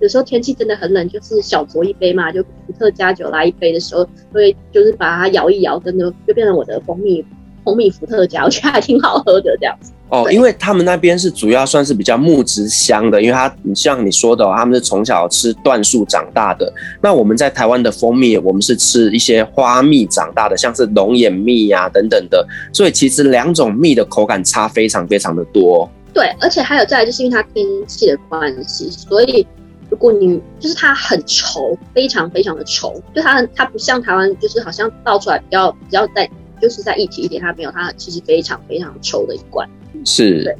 [0.00, 7.24] 有时候天气真的很冷，就是小酌一杯嘛，就伏特加酒来一杯的时候，会就是把它摇一摇，真的就变成我的蜂蜜
[7.64, 9.94] 蜂蜜伏特加，我觉得还挺好喝的这样子。
[10.12, 16.70] 哦，因为他们那边是主要算是比较木质香的，因为它，你像你说的，他们是从小吃椴树长大的。
[17.00, 22.46] 那我们在台湾的蜂蜜，我们是吃一些花蜜长大的，像是龙眼蜜呀、啊、等等的。
[22.74, 25.88] 所以其实两种蜜的口感差非常非常的多。
[26.12, 29.46] 对，而且还有再来，就是因为它天气的关系，所以
[29.88, 36.28] 如果你就是它很稠，非常非常的稠，就它它不像台湾，就是好像倒出来比较比较在
[36.60, 39.66] 就是在一体一点，它没有，它其实非常非常稠的一罐。
[40.04, 40.56] 是，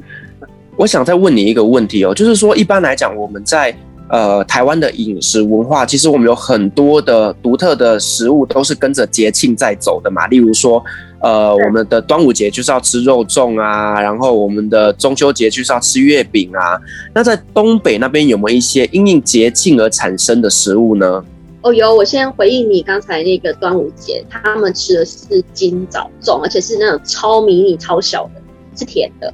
[0.75, 3.75] 我想再问你一个问题哦，就是说一般来讲，我们在
[4.09, 10.27] 呃台湾的饮食文化，其实我们有很多的独特的食物都是跟着节庆在走的嘛。
[10.27, 10.83] 例如说，
[11.21, 16.79] 呃，我们的端午节就是要吃肉粽啊，然后我们的中秋节就是要吃月饼啊。
[17.13, 21.23] 那在东北那边有没有一些因应节庆而产生的食物呢？
[21.61, 28.42] 哦，有，我先回应你刚才那个端午节，他们吃的是金枣粽，而且是那种超迷你、超小的。
[28.75, 29.33] 是甜的，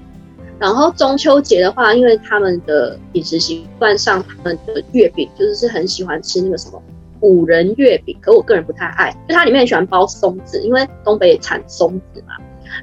[0.59, 6.81] 然后中秋节的话，因为他们的饮食习惯上，他们的月饼就是是很喜欢吃那个什么
[7.21, 12.35] 五仁月饼，可我个人不太爱，就它里面很喜欢包松子，因为东北产松子嘛。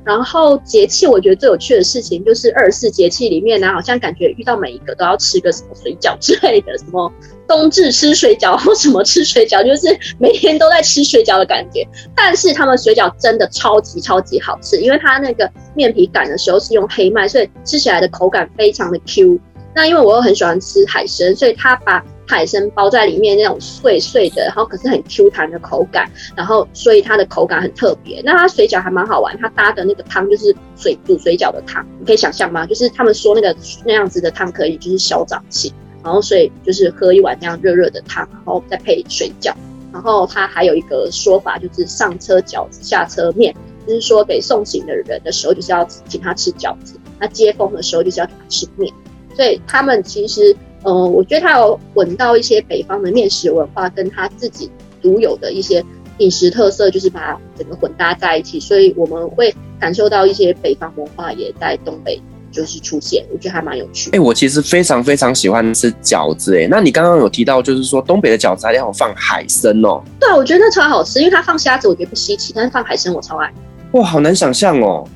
[0.07, 7.13] 然后节气，我觉得最有趣的事情就是二十四节气里面呢，好像感觉遇到每一个都要吃个什么水饺之类的，什么
[7.49, 9.89] 冬至吃水饺或什么吃水饺，就是
[10.21, 11.85] 每天都在吃水饺的感觉。
[12.15, 19.41] 但是他们水饺真的超级超级好吃，因为它那个面皮擀的时候是用黑麦，所以吃起来的口感非常的 Q。
[19.75, 28.21] 那因为我又很喜欢吃海参，所以它把海参包在里面那种碎碎的，然后可是很 Q 弹的口感，然后所以它的口感很特别。
[28.25, 32.67] 那它水饺还蛮好玩，它搭的那个汤就是水煮水饺的汤，你可以想象吗？
[32.67, 39.53] 就是他们说那个那样子的汤可以就是消胀气，然后所以就是喝一碗那样热热的汤，然后再配水饺。
[39.93, 43.55] 然后它还有一个说法就是上车饺子下车面，
[43.87, 48.93] 就是说给送行的人的时候就是要请他吃饺子，那接风的时候就是要给他吃面。
[49.35, 50.57] 所以他们其实。
[50.87, 54.71] 嗯、呃，我觉得他有混到一些北方的面食文化，跟他自己
[55.03, 55.85] 独有的一些
[56.19, 62.23] 饮食特色，就是把它整个混搭在一起，所以我们会感受到一些北方文化也在东北
[62.53, 64.11] 就是出现，我觉得还蛮有趣。
[64.11, 70.01] 哎、欸，我其实非常非常喜欢吃饺子，哎，那你刚刚有提到就是说东北的饺子还要放海参哦？
[70.21, 73.53] 对啊，我觉得那超好吃，因为它放虾子我觉得不稀奇，但是放海参我超爱。
[73.93, 75.07] 哇，好难想象哦。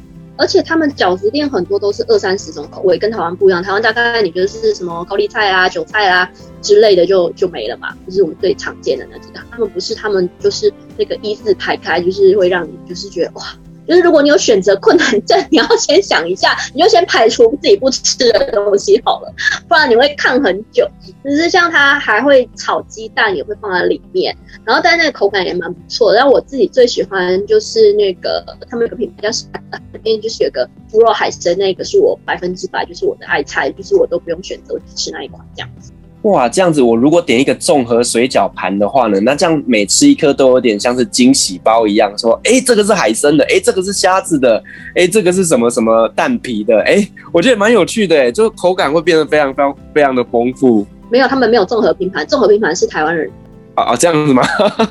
[0.41, 3.63] 而且他们饺子店很多都是二三十种口味，跟台湾不一样。
[3.63, 6.27] 台湾大概你觉得是什么高丽菜啊、韭菜啊
[6.63, 9.41] 之类的就就没了嘛，就是我们最常见的那几个。
[9.51, 13.45] 他们不是，他们就是那个一字排开，就是会让你就是觉得哇。
[13.91, 19.35] 就是如果你有选择困难症，你要先想一下，你就先排除自己不吃的东西好了，
[19.67, 20.89] 不然你会抗很久。
[21.25, 24.33] 只是像它还会炒鸡蛋，也会放在里面，
[24.65, 26.19] 然后但那个口感也蛮不错的。
[26.19, 29.79] 然后我自己最喜欢就是那个他们有个品牌叫什么？
[29.93, 35.91] 里面就是有个猪肉海参，那个是我百分之百就是我的爱菜，就是我都不用选择，只吃那一款这样子。
[36.23, 50.87] 哇，这样子我如果点一个综合水饺盘的话呢，那这样每吃一颗都有点像是惊喜包一样，说，哎、欸，这个是海参的，哎、欸，这个是虾子的，哎、欸，这个是什么什么蛋皮的，哎、欸，我觉得蛮有趣的，哎，就口感会变得非常非常非常的丰富。
[51.11, 53.31] 没有，他们没有综合拼盘，综合拼盘是台湾人。
[53.77, 54.43] 啊啊，这样子吗？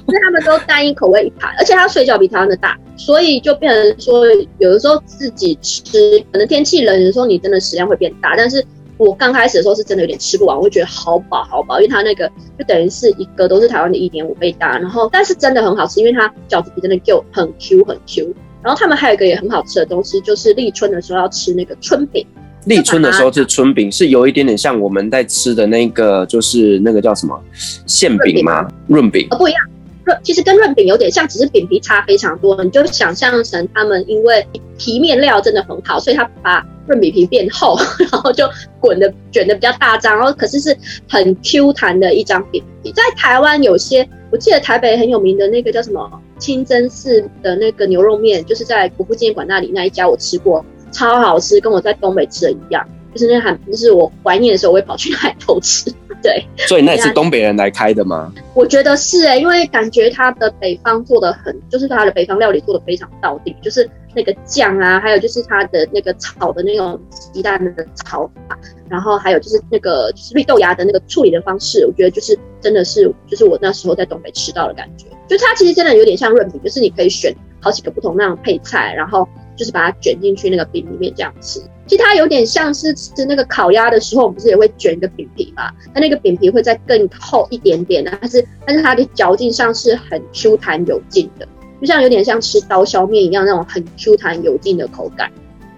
[0.08, 4.26] 因为他们都单一口味一盘，而且它水饺比台湾的大，所以就变成说，
[4.58, 8.66] 有的时候自己吃，可能天气冷的时候，你真的食量会变大，但是。
[9.00, 18.36] 我刚开始的时候是真的有点吃不完，我会觉得好饱好饱，因为它那个就等于是一个都是台湾的一点五倍大，然后但是真的很好吃，因为它饺子皮真的就很 Q 很 Q。
[18.62, 22.28] 然后他们还有一个也很好吃的东西，就是立春的时候要吃那个春饼。
[22.66, 27.42] 立春的时候吃春饼是有一点点像我们在吃的那个，就是那个叫什么
[27.88, 28.68] 馅饼吗？
[28.88, 29.26] 润饼？
[29.32, 29.66] 呃，不一样。
[30.24, 32.64] 其实跟润饼有点像，只是饼皮差非常多。
[32.64, 34.46] 你就想象成他们因为
[34.78, 38.50] 皮面料真的很好，所以他把润饼皮变厚， 然后就
[38.80, 40.76] 滚的卷的比较大张，然后可是是
[41.08, 42.92] 很 Q 弹的一张饼皮。
[42.92, 52.88] 在台湾有些我记得台北很有名的那个叫什么清真寺的那个牛肉面，就是在国父纪念馆那里那一家，我吃过，超好吃，跟我在东北吃的一样。
[53.12, 55.92] 就是那还就是我怀念的时候，我会跑去那里偷吃。
[56.22, 58.34] 对，所以那也是东北人来开的吗？
[58.54, 68.60] 我觉得是哎、欸，因为感觉他的北方做的很，就是他的北方料理做的非常到底，就是那个酱啊，还有就是他的那个炒的那种鸡蛋的炒法，
[68.90, 81.62] 然后还有就是那个就是绿豆芽的那个处理的方式，我觉得就是真的是就是我那时候在东北吃到的感觉，就它其实真的有点像润饼，就是你可以选好几个不同那样配菜，然后就是把它卷进去那个饼里面这样吃。
[81.90, 85.72] 其实它有点像是吃那个烤鸭的时候，我们不是也会卷一个饼皮嘛？
[85.92, 91.48] 它那个饼皮会再更厚一点点，但是但是它的嚼劲上是很 Q 弹有劲的，
[91.82, 95.32] 就像有点像吃刀削面一样那种很 Q 弹有劲的口感。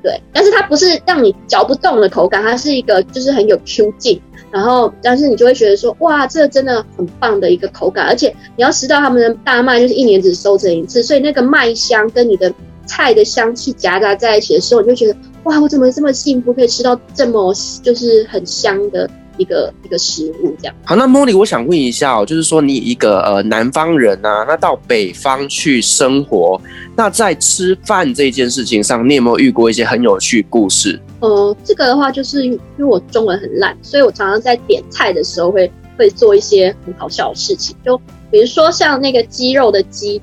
[0.03, 12.53] 对，但是它不是让你嚼不动的口感，它是一个就是很有 Q 劲，然后但是你就会觉得说，哇，这真的很棒的一个口感，而且你要吃到他们的大麦就是一年只收成一次，所以那个麦香跟你的
[12.85, 15.17] 菜的香气夹杂在一起的时候，你就觉得。
[15.43, 20.75] 哇，我怎么这么幸福，可以吃到这么就是很香的一个一个食物这样。
[20.85, 26.61] 好，那茉莉，我想问一下哦，就是说你一个呃南方人啊，那到北方去生活，
[26.95, 31.01] 那在吃饭这件事情上，你有没有遇过一些很有趣故事？
[31.21, 37.97] 呃，这个的话，就是因为我中文很烂，所以我常常在点菜的时候会会做一些很好笑的事情，就
[38.29, 40.21] 比如说像那个鸡肉的鸡，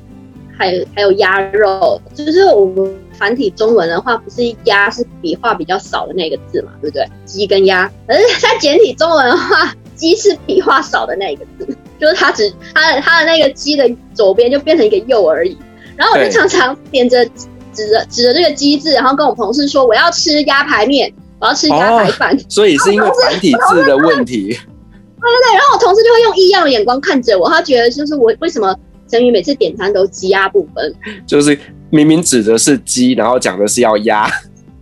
[0.56, 2.94] 还有还有鸭肉，就是我们。
[3.18, 7.04] 繁体中文的话，不是“鸭”是笔画比较少的那个字嘛，对不对？
[7.24, 15.58] 鸡跟鸭，可是在简体中文的话，“鸡”是笔画少的那个字，就是它只它的它的那个“鸡”的左边就变成一个“右”而已。
[15.96, 22.34] 然后我就常常点着指着指着这个“鸡”字，然后跟我同事说：“我要吃鸭排面，我要吃鸭排饭。
[22.34, 24.48] 哦”所以是因为繁体字的问题。
[25.20, 28.74] 对对对，然后我同事就会用异样的眼光看着我，他觉得就是我为什么
[29.10, 30.94] 陈宇每次点餐都鸡鸭不分，
[31.26, 31.58] 就是。
[31.90, 34.28] 明明指的是鸡，然后讲的是要鸭。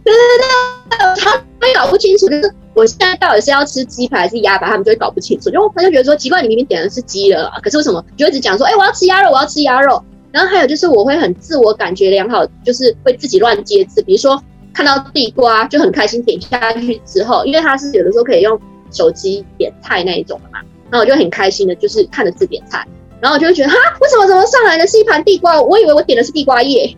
[0.04, 1.42] 对对对，他们
[1.74, 5.50] 搞不清楚，就是我现在到底是要吃鸡排还是鸭排，他们就会搞不清楚。
[5.50, 10.02] 就他就觉得说奇怪，你明明点的是鸡了，可是为什么就一直讲说，哎、我要吃鸭肉，我要吃鸭肉。
[10.32, 14.40] 然后还有就是我会很自我感觉良好，就是会自己乱接字，比如说
[14.74, 20.58] 看到地瓜就很开心点下去之后，因为他是有的时候可以用手机点菜那一种的嘛，
[20.90, 22.86] 然后我就很开心的，就是看着字点菜。
[23.20, 25.60] 然后我就会觉得，哈，为什么怎么上来的是一盘地瓜？
[25.60, 26.94] 我以为我点的是地瓜叶，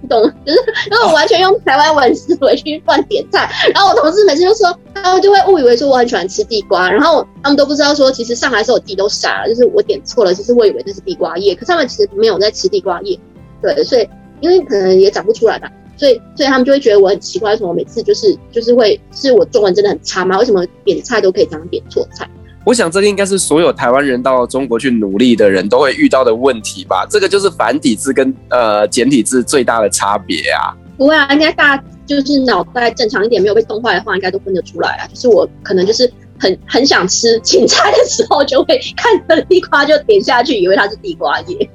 [0.00, 0.22] 你懂？
[0.44, 0.58] 就是
[0.90, 3.50] 因为我完全用台湾文思维去乱点菜。
[3.74, 13.18] 然后我同事每次就说，他们就会误以为说我很喜欢吃地瓜，然后他们都不知道说，其实上来的时候我自己都傻了，就是我点错了，其实我以为那是地瓜叶，可是他们其实没有在吃地瓜叶。
[13.60, 14.08] 对，所以
[14.40, 20.38] 因为可能也长不出来吧，所以所以他们就会觉得我很奇怪，为什么每次就是就是会是我中文真的很差吗？
[20.38, 22.28] 为什么点菜都可以这样点错菜？
[22.66, 27.06] 我想这个应该是所有台湾人到中国去努力的人都会遇到的问题吧。
[27.08, 30.74] 这个就是繁体字跟呃简体字最大的差别啊。
[30.98, 35.06] 不会啊，应该大家就是脑袋正常一点，没有被冻坏的话，应该都分得出来啊。
[35.06, 41.70] 就是我可能就是很很想吃青菜的时候，就会看着地瓜就点下去，以为它是地瓜叶。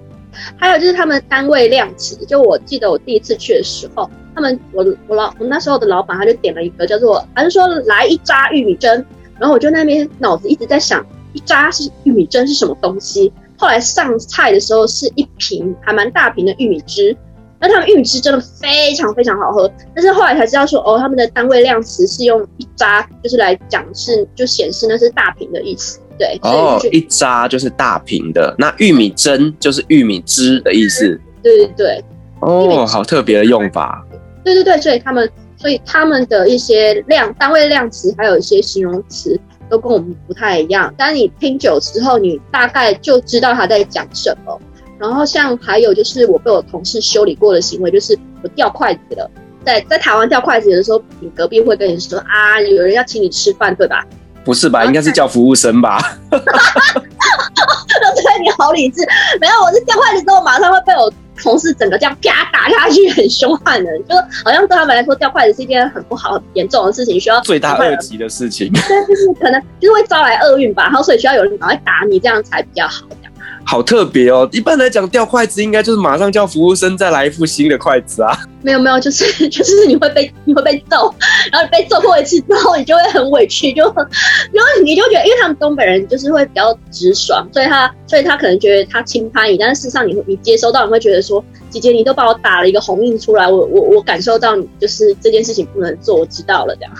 [0.57, 9.05] 还有就是他们单位量词，就我记得我第一次去的时候，他们我我老我那时候的老板他就点了一个叫做，他就说来一扎玉米针。
[9.41, 13.33] 然后我就那边脑子一直在想，一扎是玉米针是什么东西？
[13.57, 17.17] 后来上菜的时候是一瓶还蛮大瓶的玉米汁，
[17.59, 19.71] 那他们玉米汁真的非常非常好喝。
[19.95, 25.99] 但是后来才知道说，哦，他们的单位量词是用一扎，就是来讲是就显示那是大瓶的意思。
[26.19, 31.19] 对，哦，一扎就是大瓶的，那玉米针就是玉米汁的意思。
[31.41, 32.05] 对对对。
[32.41, 34.05] 哦，好特别的用法。
[34.43, 35.27] 对对对，所以他们。
[35.61, 39.39] 所以他们的一些量单位量词，还有一些形容词，
[39.69, 40.91] 都跟我们不太一样。
[40.97, 44.59] 但是你听久之后，你大概就知道他在讲什么。
[44.97, 49.29] 然后像还有就是我被我同事修理过的行为，就是我掉筷子了。
[49.63, 54.03] 在在台湾掉筷子的时候，你隔壁会跟你说啊，有人要请你吃饭，对吧？
[54.43, 54.83] 不是吧？
[54.83, 55.99] 应该是叫服务生吧？
[55.99, 57.85] 哈哈哈哈哈
[58.15, 59.07] 对，你好理智。
[59.39, 61.13] 没有，我是掉筷子之后，马上会被我。
[61.41, 68.71] 同事整个这样啪打下去，很凶悍的，就是好像对他们来说掉筷子是一件很不好、很严重的事情，需要罪大恶极的事情。
[68.71, 73.05] 对，就是可能就是会招来厄运吧，然后所以需要有人赶快打你，这样才比较好。
[73.63, 74.47] 好特别哦！
[74.51, 78.37] 一般来讲，掉筷子应该就是马上叫服务生再来一副新的筷子啊。
[78.61, 81.13] 没有没有，就是 就是你会被你会被揍，
[81.51, 83.83] 然后被揍过一次之后，你就会很委屈，就
[84.51, 96.91] 然后你就觉得，因为他们东北人就是会比较直爽，所以他所以他可能觉得他轻拍你，但是事实上你会你接收到，你会觉得说，姐姐你都把我打了一个红印出来，我我我感受到你就是这件事情不能做，我知道了这样。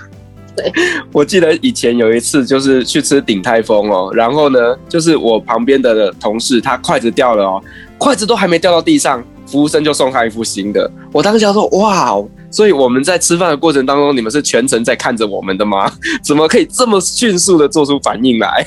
[0.56, 0.72] 对，
[1.12, 7.62] 我记得以前有一次就是去吃鼎泰丰哦，然后呢，就是我旁边的同事他筷子掉了哦，
[7.98, 10.90] 筷子都还没掉到地上，服务生就送他一副新的。
[11.12, 12.14] 我当时想说哇，
[12.50, 15.90] 所以我们在吃饭的过程当中，你们是全程在看着我们的吗？
[16.22, 18.66] 怎么可以这么迅速的做出反应来？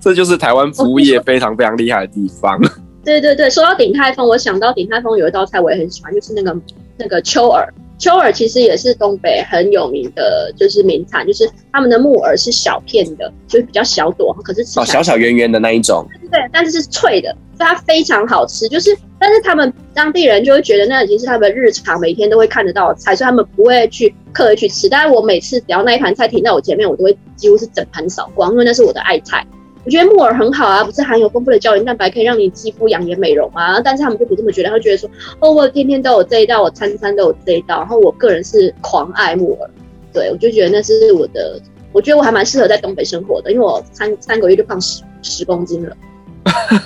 [0.00, 2.58] 这就是台湾服务业非常非常厉害的地方。
[3.04, 6.56] 对对对，说到鼎泰丰，我想到鼎泰丰有一道菜我也很喜欢，就是那个
[6.96, 7.72] 那个秋耳。
[7.98, 18.68] 秋耳其实也是东北很有名的，就是名产，就是他们的木耳是小片的，就是比较小朵，可是吃哦小小圆圆的那一种，对对，但是是脆的，所以它非常好吃。
[18.68, 24.88] 就是，但是他们当地人就会觉得那已经是他们日常每天都会看得到的菜，所以他们不会去刻意去吃。
[24.88, 29.46] 但是我每次只要那一盘菜停在我前面，我都会几乎是整盘扫光，因为那是我的爱菜。
[29.86, 33.80] 我觉得木耳很好啊，不是含有丰富的胶原蛋白，可以让你肌肤养颜美容啊。
[33.80, 35.08] 但是他们就不这么觉得，他觉得说，
[35.38, 37.78] 哦，我天天都有这一道，我餐餐都有这一道。
[37.78, 39.70] 然后我个人是狂爱木耳，
[40.12, 41.60] 对，我就觉得那是我的，
[41.92, 45.96] 我觉得我还蛮适合在东北生活的，因为我三三个月就胖十十公斤了。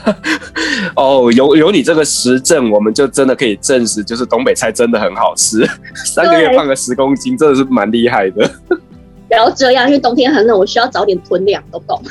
[0.94, 5.66] 哦，有有你这个实证，我们就真的可以证实，就是东北菜真的很好吃。
[6.05, 8.46] 三个月胖个十公斤，真的是蛮厉害的。
[8.68, 12.03] 不要这样，因为冬天很冷，我需要早点囤粮，懂不懂。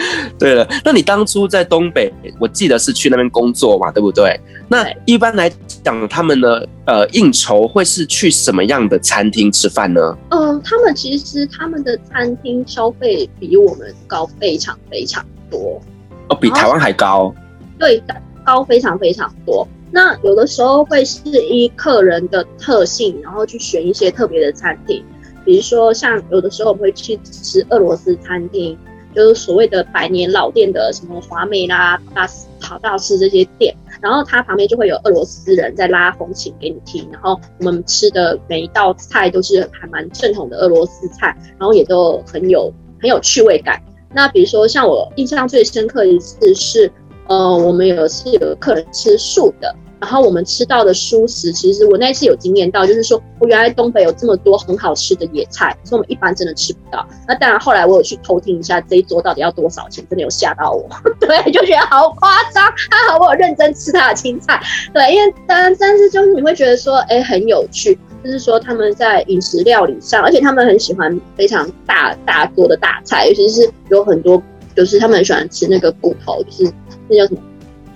[0.38, 4.38] 对了，那你当初在东北，我记得是去那边工作嘛，对不对？
[4.68, 5.50] 那一般来
[5.82, 10.16] 讲，他们的，呃，应酬会是去什么样的餐厅吃饭呢？
[10.30, 15.80] 嗯、呃，他们其实他们的餐厅消费比我们高非常非常多，
[16.28, 17.34] 哦，比台湾还高？
[17.78, 18.02] 对，
[18.44, 19.66] 高非常非常多。
[19.90, 25.04] 那有的时候会是依客人的特性，然后去选一些特别的餐厅，
[25.44, 28.78] 比如说像有的时候我们会去吃俄罗斯餐厅。
[29.14, 32.28] 就是所谓的百年老店的什么华美啦、大
[32.60, 43.82] 陶大师这些店，然后它旁边就会有俄罗斯人在拉风琴给你听，然后我们吃的每一道菜都是还蛮正统的俄罗斯菜，然后也都很有很有趣味感。
[44.12, 46.90] 那比如说像我印象最深刻一次是，
[47.28, 49.74] 呃，我们有一次有客人吃素的。
[50.00, 57.06] 然后我们吃到的蔬食，其实我那次有经验到，就是说我原来东北有这么多很好吃的野菜，可是我们一般真的吃不到。
[57.28, 60.88] 那当然后来我有去偷听一下这一桌到底要多少钱，真的有吓到我，
[61.20, 62.64] 对，就觉得好夸张。
[62.64, 64.58] 还好我有认真吃他的青菜，
[64.94, 74.42] 对，因为当然但是就是你会觉得说，哎，很有趣，就是说他们在饮食料理上，而且他们很喜欢非常大大多的大菜，尤其是有很多
[74.74, 76.72] 就是他们很喜欢吃那个骨头，就是
[77.06, 77.40] 那叫什么？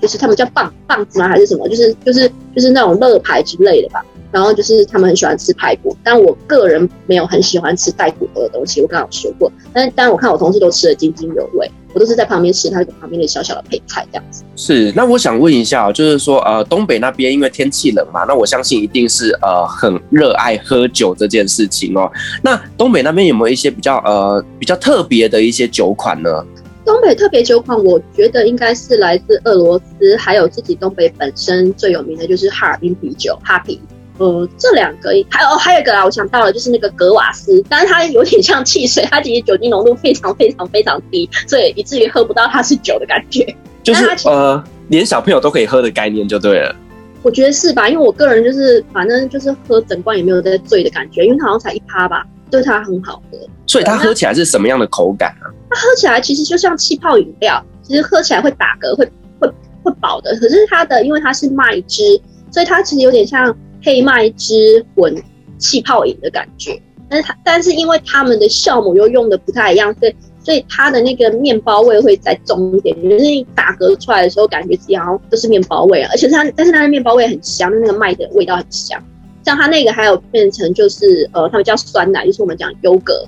[0.04, 1.26] 就是他们叫棒棒子吗？
[1.26, 1.66] 还是什么？
[1.66, 4.04] 就是就是就是那种肋排之类的吧。
[4.30, 8.82] 然后就是他们很喜欢吃排骨，但我个人没有很喜欢吃带骨头的东西。
[8.82, 14.42] 我刚刚有说过，但但我看我同事都吃得津津有味，我都是在旁边吃他旁边的小小的配菜这样子。
[14.56, 22.10] 是，那我想问一下，就是说呃，东北那边因为天气冷嘛，那我相信一定是呃很热爱喝酒这件事情哦。
[22.42, 26.44] 那东北那边有没有一些比较呃比较特别的一些酒款呢？
[26.84, 33.80] 东北特别酒款，我觉得应该是来自俄罗斯，还有自己东北本身最有名的就是哈尔滨啤酒，哈啤。
[34.18, 43.44] 呃，这两个还有还有一个啊，我想到了，就是那个格瓦斯，但是它有点像汽水，它其实酒精浓度非常非常非常低，所以以至于喝不到它是酒的感觉。
[43.82, 46.76] 就是呃，连小朋友都可以喝的概念就对了。
[47.22, 47.88] 我觉得是吧？
[47.88, 53.38] 因为我个人就是反正就是喝整罐也没有在醉的感觉，因为它好像才一趴吧，对它很好喝。
[53.66, 55.50] 所以它喝起来是什么样的口感啊？
[55.70, 59.04] 它喝起来其实就像气泡饮料，其实喝起来会打嗝，会
[59.40, 59.48] 会
[59.82, 60.36] 会饱的。
[60.38, 62.20] 可是它的因为它是麦汁，
[62.50, 65.14] 所以它其实有点像黑麦汁混
[65.58, 66.80] 气泡饮的感觉。
[67.08, 72.94] 但是它但是因为他们的酵母又用的不太一样，所以所以它的那个面包味会再重一点。
[73.02, 79.02] 就是你打嗝出来的时候，感觉自己好像都是面包味啊，而且它但是它的面包味很香，那个麦的味道很香。
[79.44, 83.26] 像它那个还有变成就是呃，他们叫酸奶，就是我们讲优格。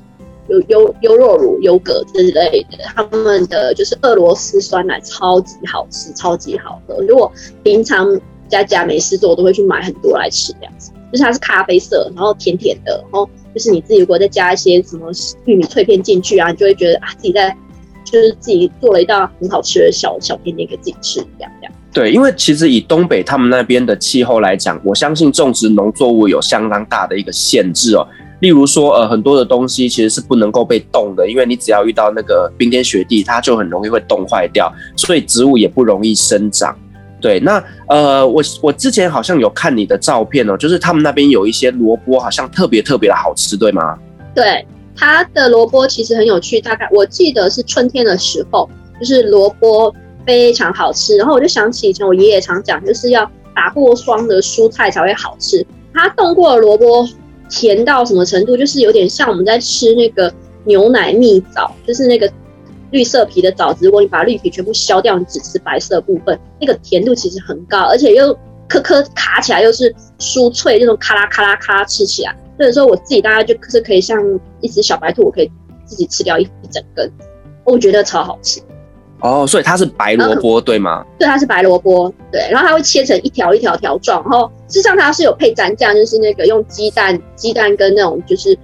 [0.49, 7.03] 有优优酪乳、优格之类的，他们的就是俄罗斯酸奶，超级好吃，超级好喝。
[7.03, 7.33] 如果
[7.65, 8.09] 平常
[8.49, 10.53] 家家没事做，我都会去买很多来吃。
[10.53, 15.11] 这样子，就是它是咖啡色，然后甜甜的，然后就是你自己如果再加一些什么
[15.47, 17.53] 玉米脆片进去啊，你就会觉得啊，自己在
[18.07, 21.73] 就是自己做了一道很好吃的小小甜点给自己吃一样这样。
[21.93, 28.07] 对，因为其实以东北他们那边的气候来讲，我相信种植农作物有相当大的一个限制哦。
[28.41, 36.77] 例如说，呃，很多的东西其实是不能够被冻的，因为你只要遇到那个冰天雪地，它就很容易会冻坏掉，所以植物也不容易生长。
[37.19, 43.99] 对，那呃，我我之前好像有看你的照片哦，就是他们那边有一些萝卜，好像特别特别的好吃，对吗？
[44.35, 44.67] 对，
[44.97, 48.69] 它的萝卜其实很有趣，大概我记得是春天的时候，
[48.99, 49.95] 就是萝卜
[50.27, 51.17] 非常好吃。
[51.17, 55.65] 然后我就想起以前我爷爷常讲，就是要打过霜的蔬菜才会好吃。
[55.93, 57.07] 它冻过的萝卜。
[57.49, 60.35] 甜到什么程度，就是有点像我们在吃那个
[60.65, 62.29] 牛奶蜜枣，就是那个
[62.91, 68.37] 绿色皮的枣子，如果你把绿皮全部削掉，你只吃白色部分，那个甜度其实很高，而且又
[68.67, 74.19] 颗颗卡起来又是酥脆，那种咔啦咔啦咔啦吃起来，所以说我自己大概就是可以像
[74.61, 75.51] 一只小白兔，我可以
[75.85, 77.11] 自己吃掉一一整根，
[77.65, 78.61] 我觉得超好吃。
[79.21, 81.05] 哦，所以它是白萝卜对吗？
[81.19, 88.57] 对，它是白萝卜，对，然后它会切成一条一条条状，然后事实上它是有配蘸酱，就是那个用鸡蛋、鸡蛋跟那种就是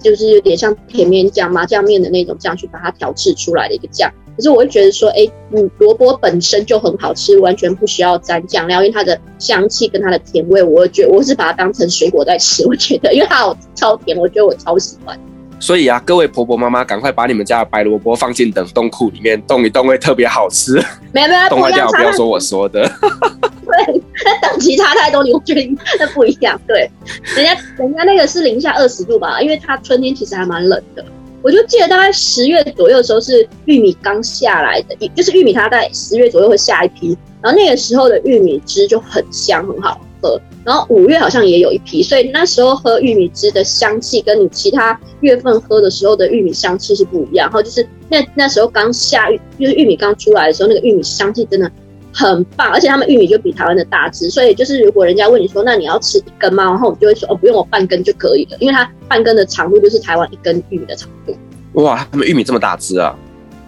[0.00, 4.08] 就是有点像甜面酱、麻酱面的那种酱去把它调制出来的一个酱。
[4.38, 15.18] 可是我会觉得说，哎，嗯，萝卜本身就很好吃，完全不需要沾酱料，因为它的香气跟它的甜味，我会觉得我是把它当成水果在吃，我觉得，因为它好超甜，我觉得我超喜欢。
[15.58, 20.74] 所以啊，各位婆婆妈妈，赶快把你们家的白萝卜放进冷冻库里面冻一冻，会特别好吃。
[21.10, 22.82] 没有没有，冻坏掉不要说我说的。
[23.66, 26.56] 对，那等级差太多，你会觉得那不一样。
[26.64, 26.88] 对，
[27.34, 31.04] 人家人家那个是零下二十度吧，因为它春天其实还蛮冷的。
[31.42, 40.40] 我就记得大概十月左右的时候是玉米刚下来的，就是玉米它在十月左右会下一批，然后那个时候的玉米汁就很香很好喝。
[40.64, 47.46] 然后五月好像也有一批，所以那时候喝玉米汁的香气跟你其他月份喝的时候的玉米香气是不一样。
[47.46, 51.70] 然后就是那那时候刚下玉，就是玉米刚出来的时候，那个玉米香气真的
[52.12, 56.64] 很棒，而且他们玉米就比台湾的大只，所以就是如果人家问你说，那你要吃一根吗？
[56.64, 61.36] 然后我们就会说，哦，不用，我半根就可以了，因为它半根的长度就是台湾一根玉米的长度。
[61.74, 63.14] 哇，他们玉米这么大只啊？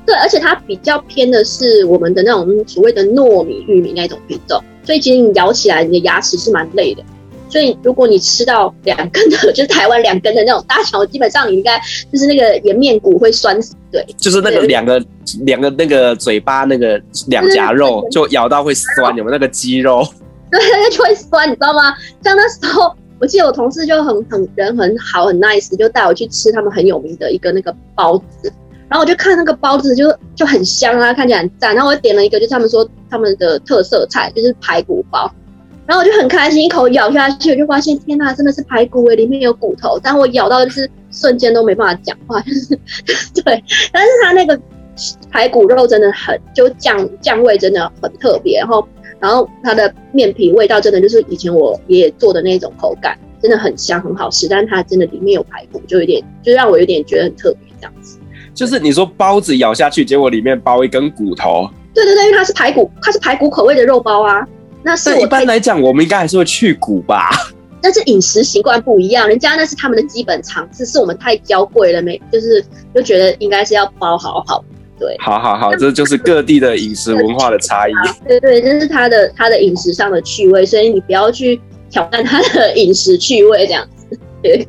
[0.07, 4.63] 对，而且它比较偏的是我们的那种所谓的糯米玉米那种品种。
[4.83, 7.05] 所以其实你咬起来，你的牙齿是蛮累的。
[7.51, 11.79] 所以如果你吃到两根的，就是台湾两根的那种大肠，基本上你应该
[12.13, 13.75] 就是那个颜面骨会酸死。
[13.91, 15.03] 对，就是那个两个
[15.45, 20.07] 两个那个嘴巴那个两颊肉，就咬到会酸，有没有那个肌肉？
[20.51, 21.95] 对，就会酸，你知道吗？
[22.23, 28.53] 像那时候，我记得我同事就很很人很好很 nice，就带我去吃他们很有名的一个那个包子。
[28.89, 31.75] 然后我就看那个包子就就很香啊，看起来很赞。
[31.75, 35.33] 然后我点了一个，就是他们说他们的特色菜，就是排骨包。
[35.91, 39.99] 然后我就很开心，一口咬下去，我就发现天呐，真的是排骨诶，里面有骨头。
[40.01, 42.79] 但我咬到就是瞬间都没办法讲话，就是
[43.43, 43.61] 对。
[43.93, 44.57] 但是它那个
[45.33, 48.61] 排骨肉真的很，就酱酱味真的很特别。
[48.61, 48.89] 然后
[49.19, 54.47] 然后它的面皮味道真的就是以前我爷爷做的那种口感，真的很香很好吃。
[54.47, 58.17] 但是它真的里面有排骨，就有点就让我有点觉得很特别这样子。
[58.55, 61.69] 就是你说包子咬下去，结果里面包一根骨头。
[61.93, 64.47] 对对对，因为它是排骨，它是排骨口味的肉包啊。
[64.83, 67.31] 那是一般来讲，我们应该还是会去骨吧。
[67.83, 72.21] 但是饮食习惯不一样，人家那是他们的基本常识，是我们太娇贵了没？
[72.31, 72.65] 就是
[72.95, 74.65] 就觉得应该是要包好好。
[74.99, 77.93] 对，好好好，这就是各地的饮食文化的差异。
[78.29, 81.59] 对对，这是他的他的饮食上的趣味，所以你不要去
[81.89, 84.19] 挑战他的 饮食趣味这样子。
[84.43, 84.69] 对。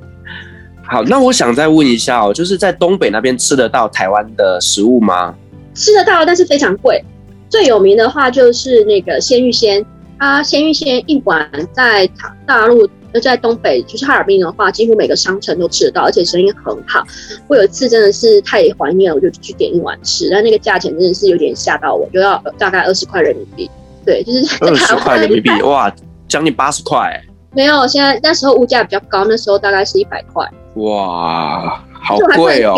[0.84, 5.36] 好，那我想再问一下哦，就是在东北那边吃得到台湾的食物吗？
[5.74, 7.03] 吃得到，但是非常贵。
[7.49, 9.86] 最有名的话就是那个鲜芋仙，
[10.22, 12.07] 它鲜芋仙一碗在
[12.45, 12.88] 大陆，
[13.19, 17.03] 在东北就是哈尔滨的话，几乎每个商城都吃得到，而且生意很好。
[17.47, 23.67] 我有一次真的是太怀念了，我就去点一碗吃，但那个价钱真的是有点吓到我，就要大概二十块人民币。
[24.05, 25.91] 对，就是二十块人民币， 哇，
[26.28, 27.19] 将近八十块。
[27.53, 30.47] 没有，现在那时候物价比较高，那时候大概是一百块。
[30.76, 32.76] 哇，好贵哦！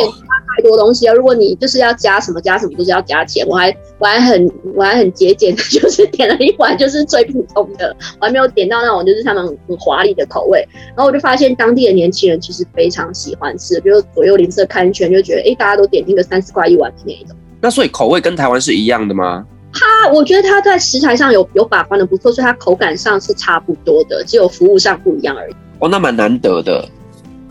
[0.64, 1.14] 太多东西啊！
[1.14, 3.46] 如果你就是要加什么加什么，就是要加钱。
[3.46, 10.66] 我还我还很我还很节俭的， 就是点了一碗就是最普通的，我还没有点到那种就是他们很华丽的口味。
[10.96, 17.36] 然后我就发现当地的年轻人其实非常喜欢吃，比如左右邻舍看一圈就觉得，哎、欸，大家都点那个三十块一碗的那一种。
[17.60, 19.46] 那所以口味跟台湾是一样的吗？
[19.74, 25.54] 它我觉得它在食材上有有把关的不错，所以它口感上是差不多的，只有服务上不一样而已。
[25.80, 26.88] 哦，那蛮难得的。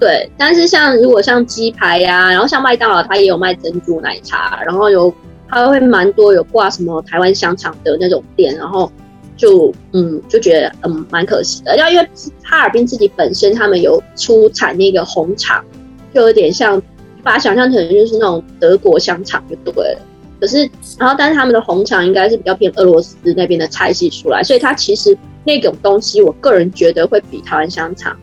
[0.02, 5.14] 对，但是像如果像鸡排呀、然后像麦当劳，它也有卖珍珠奶茶，然后有
[5.48, 8.90] 它会蛮多有挂什么台湾香肠的那种店，然后
[9.36, 12.08] 就嗯就觉得嗯蛮可惜的，要因为
[12.42, 15.64] 哈尔滨自己本身他们有出产那个红肠，
[16.12, 16.82] 就有点像
[17.22, 20.00] 把它想象成就是那种德国香肠就对了。
[20.40, 28.16] 可是然后但是他们的红肠应该是比较偏俄罗斯那边的菜系出来，所以它其实那种东西，我个人觉得会比台湾香肠。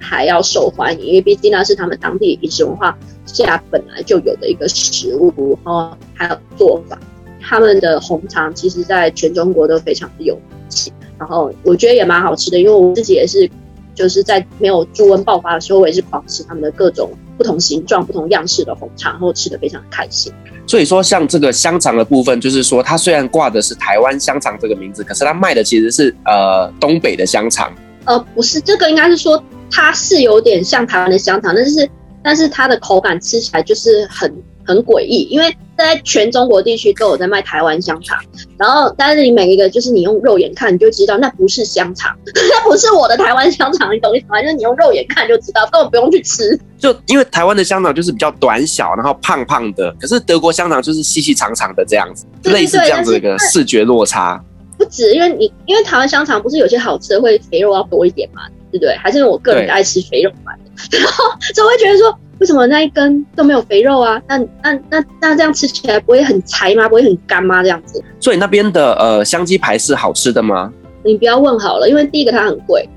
[0.00, 2.96] 还要受欢迎，因为毕竟那是他们当地饮食文化
[3.26, 6.98] 下本来就有的一个食物，然后还有做法。
[7.42, 13.48] 他们的红肠其实在全中国都非常的有名气，然后我觉得也蛮好吃的，因为我自己也是
[13.94, 20.32] 就是在没有猪瘟爆发的时候，我也是狂吃他们的各种不同形状、不同样式的红肠，然后吃的非常开心。
[20.66, 27.72] 所以说，像这个香肠的部分，就是说它虽然挂的是台湾香肠这个名字，可是它卖的其实是呃东北的香肠。
[28.04, 29.42] 呃，不是，这个应该是说。
[29.70, 31.90] 它是有点像台湾的香肠，但是
[32.22, 34.32] 但是它的口感吃起来就是很
[34.64, 38.18] 很诡异，因为在全中国地区都有在卖台湾香肠，
[38.58, 44.40] 然后但是你每一个就是你用肉眼看你就知道那不是香肠， 那不是我的台湾香肠，你懂意思吗？
[44.42, 46.58] 就是你用肉眼看就知道，根本不用去吃。
[46.78, 54.42] 就因为台湾的香肠就是比较短小，然后胖胖的，可是德国香肠就是细细长长的这样子，类似这样子的一个视觉落差。
[54.76, 58.96] 不止，因为你因为台湾香肠不是有些好吃的会肥肉要多一点嘛，对不对？
[58.96, 60.52] 还是因为我个人爱吃肥肉嘛，
[60.92, 62.16] 然后就会觉得说。
[62.40, 64.18] 为什么那一根都没有肥肉啊？
[64.26, 66.88] 那那那那这样吃起来不会很柴吗？
[66.88, 67.62] 不会很干吗？
[67.62, 68.02] 这样子。
[68.18, 70.72] 所以那边的呃香鸡排是好吃的吗？
[71.04, 72.88] 你不要问好了，因为第一个它很贵，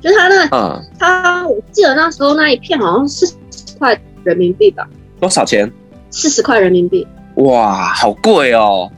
[0.00, 3.36] 就是它那嗯，它我记得那时候那一片好像是四
[3.68, 4.84] 十块人民币吧？
[5.20, 5.72] 多少钱？
[6.10, 7.06] 四十块人民币。
[7.36, 8.90] 哇，好贵哦。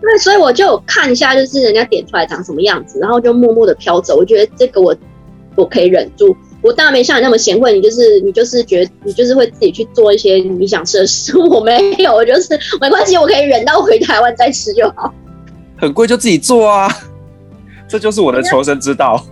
[0.00, 4.16] 对所以我就看一下，就是人家点出来长什么样子，然后就默默的飘走。
[4.16, 4.94] 我觉得这个我
[5.58, 6.34] 我可以忍住。
[6.62, 11.48] 我当然没像你那么贤惠，你就是你就是觉得你就是会自己去做一些你想吃的食物。
[11.54, 15.12] 我没有，我就是没关系，我可以忍到回台湾再吃就好。
[15.76, 16.88] 很贵就自己做啊，
[17.88, 19.24] 这就是我的求生之道。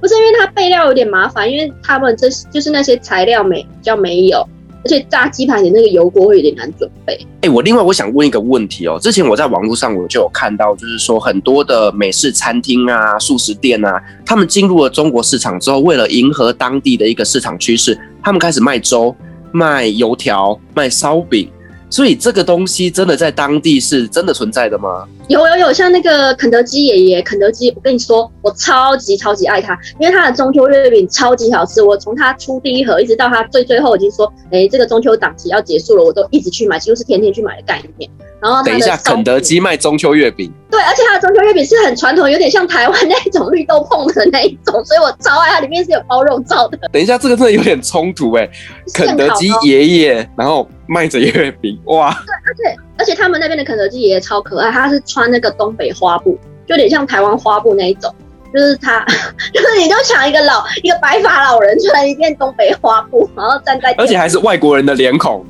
[0.00, 4.46] 不是因为它备料有点麻烦，因为他们这就是那些材料没比较没有。
[4.86, 7.18] 而且炸鸡排的那个油锅会有点难准备。
[7.40, 19.12] 哎、我另外我想问一个问题哦，之前我在网络上我就有看到，就是说很多的美式餐厅啊、素食店啊，他们进入了中国市场之后，为了迎合当地的一个市场趋势，他们开始卖粥、
[19.50, 21.50] 卖油条、卖烧饼。
[21.88, 25.06] 所以这个东西真的在当地是真的存在的吗？
[25.28, 31.82] 有有有，像那个肯德基爷爷，肯德基，我跟你说，我超级超级爱他，因为他的中秋月饼超级好吃。
[31.82, 38.10] 我从他出第一盒一直到他最最后已经说，哎，这个中秋档期要结束了，我都一直去买，几乎是天天去买的概念。
[38.40, 46.76] 然后等一下，肯德基卖中秋月饼，对，而且它的中秋月饼是很传统，有点像台湾那种绿豆碰的那一种，所以我超爱它，里面是有包肉燥的。
[46.92, 48.46] 等一下，这个真的有点冲突哎，
[48.92, 52.12] 肯德基爷爷然后卖着月饼，哇！
[52.26, 58.14] 对，而且而且他们那边的肯德基爷爷超可爱，他是穿那个东北花布，就有点像台湾花布那一种，
[58.52, 59.02] 就是他，
[59.54, 65.42] 就是你就想一个老一个白发老人穿一件东北花布，然后站在，而且还是外国人的脸孔。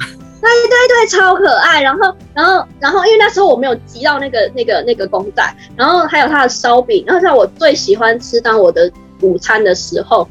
[0.47, 1.83] 对对对，超可爱。
[1.83, 5.43] 然后，然后，然后，因为那时候我没有集到那个、那个、那个公仔，
[5.77, 7.05] 然后还有它的烧饼。
[7.07, 8.91] 然后像我最喜欢吃当我的
[9.23, 10.29] 午餐的时候，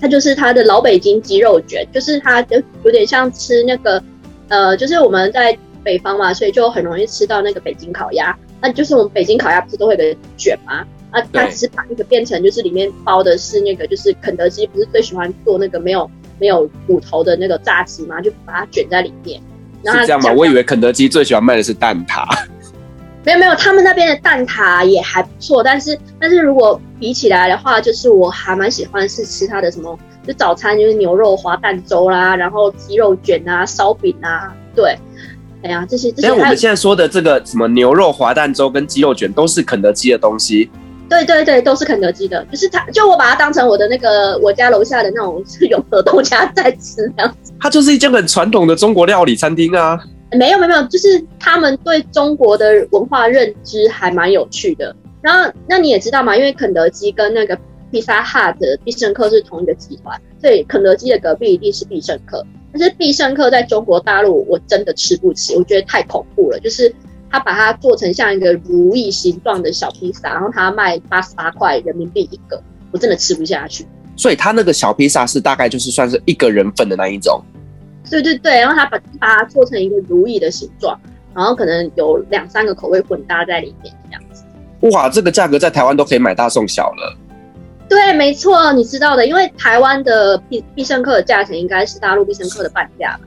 [0.00, 4.02] 它就是它的老北京鸡肉卷，就是它就有点像吃那个，
[4.48, 8.36] 呃，就是我们在北方嘛，所以就很容易吃到那个北京烤鸭。
[8.60, 10.84] 那就是我们北京烤鸭不是都会有个卷吗？
[11.10, 16.08] 啊，它只是把那个变成就是里面包的是那个，就是肯德基不是最喜欢做那个没有。
[16.40, 19.40] 没有骨头的那个炸鸡嘛，就把它卷在里面。
[19.84, 20.32] 是这样吗？
[20.32, 22.26] 我以为肯德基最喜欢卖的是蛋挞。
[23.22, 34.96] 没有没有，他们那边的蛋挞也还不错，但是但是如果比起来的话，就是我还蛮喜欢是吃它的什么，就早餐就是牛肉滑蛋粥啦，然后鸡肉卷啊、烧饼啊，对，
[35.62, 36.32] 哎呀这些这些。
[36.32, 40.70] 我们现在说的这个什么牛肉滑蛋粥跟鸡肉卷都是肯德基的东西。
[41.10, 47.52] 对对对，都是肯德基的，就是它，就我把它当成我的那个我家楼下的那种 永和豆家在吃这样子。
[47.58, 49.98] 它就是一间很传统的中国料理餐厅啊。
[50.32, 54.94] 没有没有没有，就是他们对中国的文化认知还蛮有趣的。
[55.20, 57.58] 然后那你也知道嘛，因为肯德基跟那个
[57.90, 62.46] 披萨哈的必胜客是同一个集团，所以肯德基的隔壁一定是必胜客。
[62.72, 66.94] 但是必胜客在中国大陆我真的吃不起，我觉得太恐怖了，就是。
[67.30, 72.60] 他把它做成像一个如意形状的小披萨，然后他卖八十八块人民币一个，
[72.90, 73.86] 我真的吃不下去。
[74.16, 77.40] 所以他那个小披萨是大概就是算是一个人份的那一种。
[78.10, 80.98] 对对对，然后他把把它做成一个如意的形状，
[81.32, 84.42] 然后可能有两三个口味混搭在里面这样子。
[84.90, 87.16] 哇，这个价格在台湾都可以买大送小了。
[87.88, 93.20] 对，没错，你知道的，因为台湾的必必胜客的价钱应该是大陆必胜客的半价吧？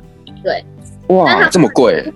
[0.44, 0.64] 对。
[1.08, 2.12] 哇，这么贵。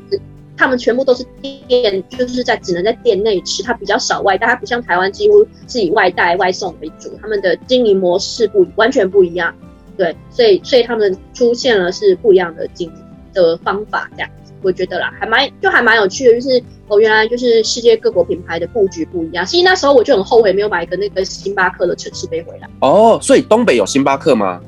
[0.57, 9.53] 他们全部都是店，就是在只能在店内吃，它比较少外带，它不像台湾几乎是以外带外送为主，他们的经营模式不完全不一样，
[9.95, 12.95] 对，所以所以他们出现了是不一样的经营
[13.33, 22.67] 的方法，这样子，我觉得啦，还蛮就还蛮有趣的，就是哦，原来就是世界各国品牌的布局不一样，其实那时候我就很后悔没有买一个那个星巴克的城市杯回来。
[22.81, 24.59] 哦，所以东北有星巴克吗？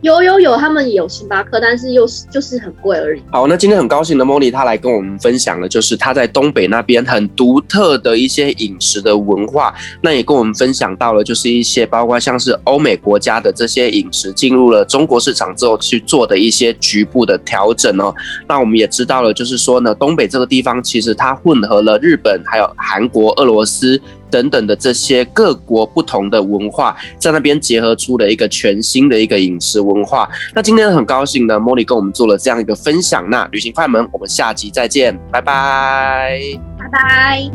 [0.00, 3.22] 有有有，他们也有星巴克，但是又是就是很贵而已。
[3.32, 9.74] 好，那今天很高兴的莫莉她来跟我们分享了，就是她在东北那边很独特的一些饮食的文化。
[10.00, 18.14] 那也跟我们分享到了，就是一些包括像是欧美国家的这些饮食进入了中国市场之后去做的一些局部的调整哦。
[18.46, 24.00] 那我们也知道了，就是说呢，东北这个地方其实它混合了日本、还有韩国、俄罗斯。
[24.30, 30.28] 等等的这些各国不同的文化，在那边结合出了一个全新的一个饮食文化。
[30.54, 33.28] 那今天很高兴呢，Molly 跟我们做了这样一个分享。
[33.28, 36.38] 那旅行快门，我们下集再见，拜拜，
[36.78, 37.50] 拜拜。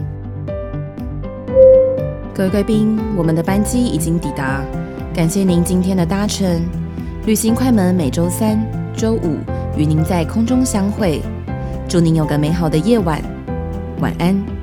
[2.33, 4.63] 各位贵宾，我们的班机已经抵达，
[5.13, 6.61] 感谢您今天的搭乘。
[7.25, 8.59] 旅行快门每周三、
[8.97, 9.37] 周五
[9.77, 11.21] 与您在空中相会，
[11.87, 13.21] 祝您有个美好的夜晚，
[13.99, 14.62] 晚安。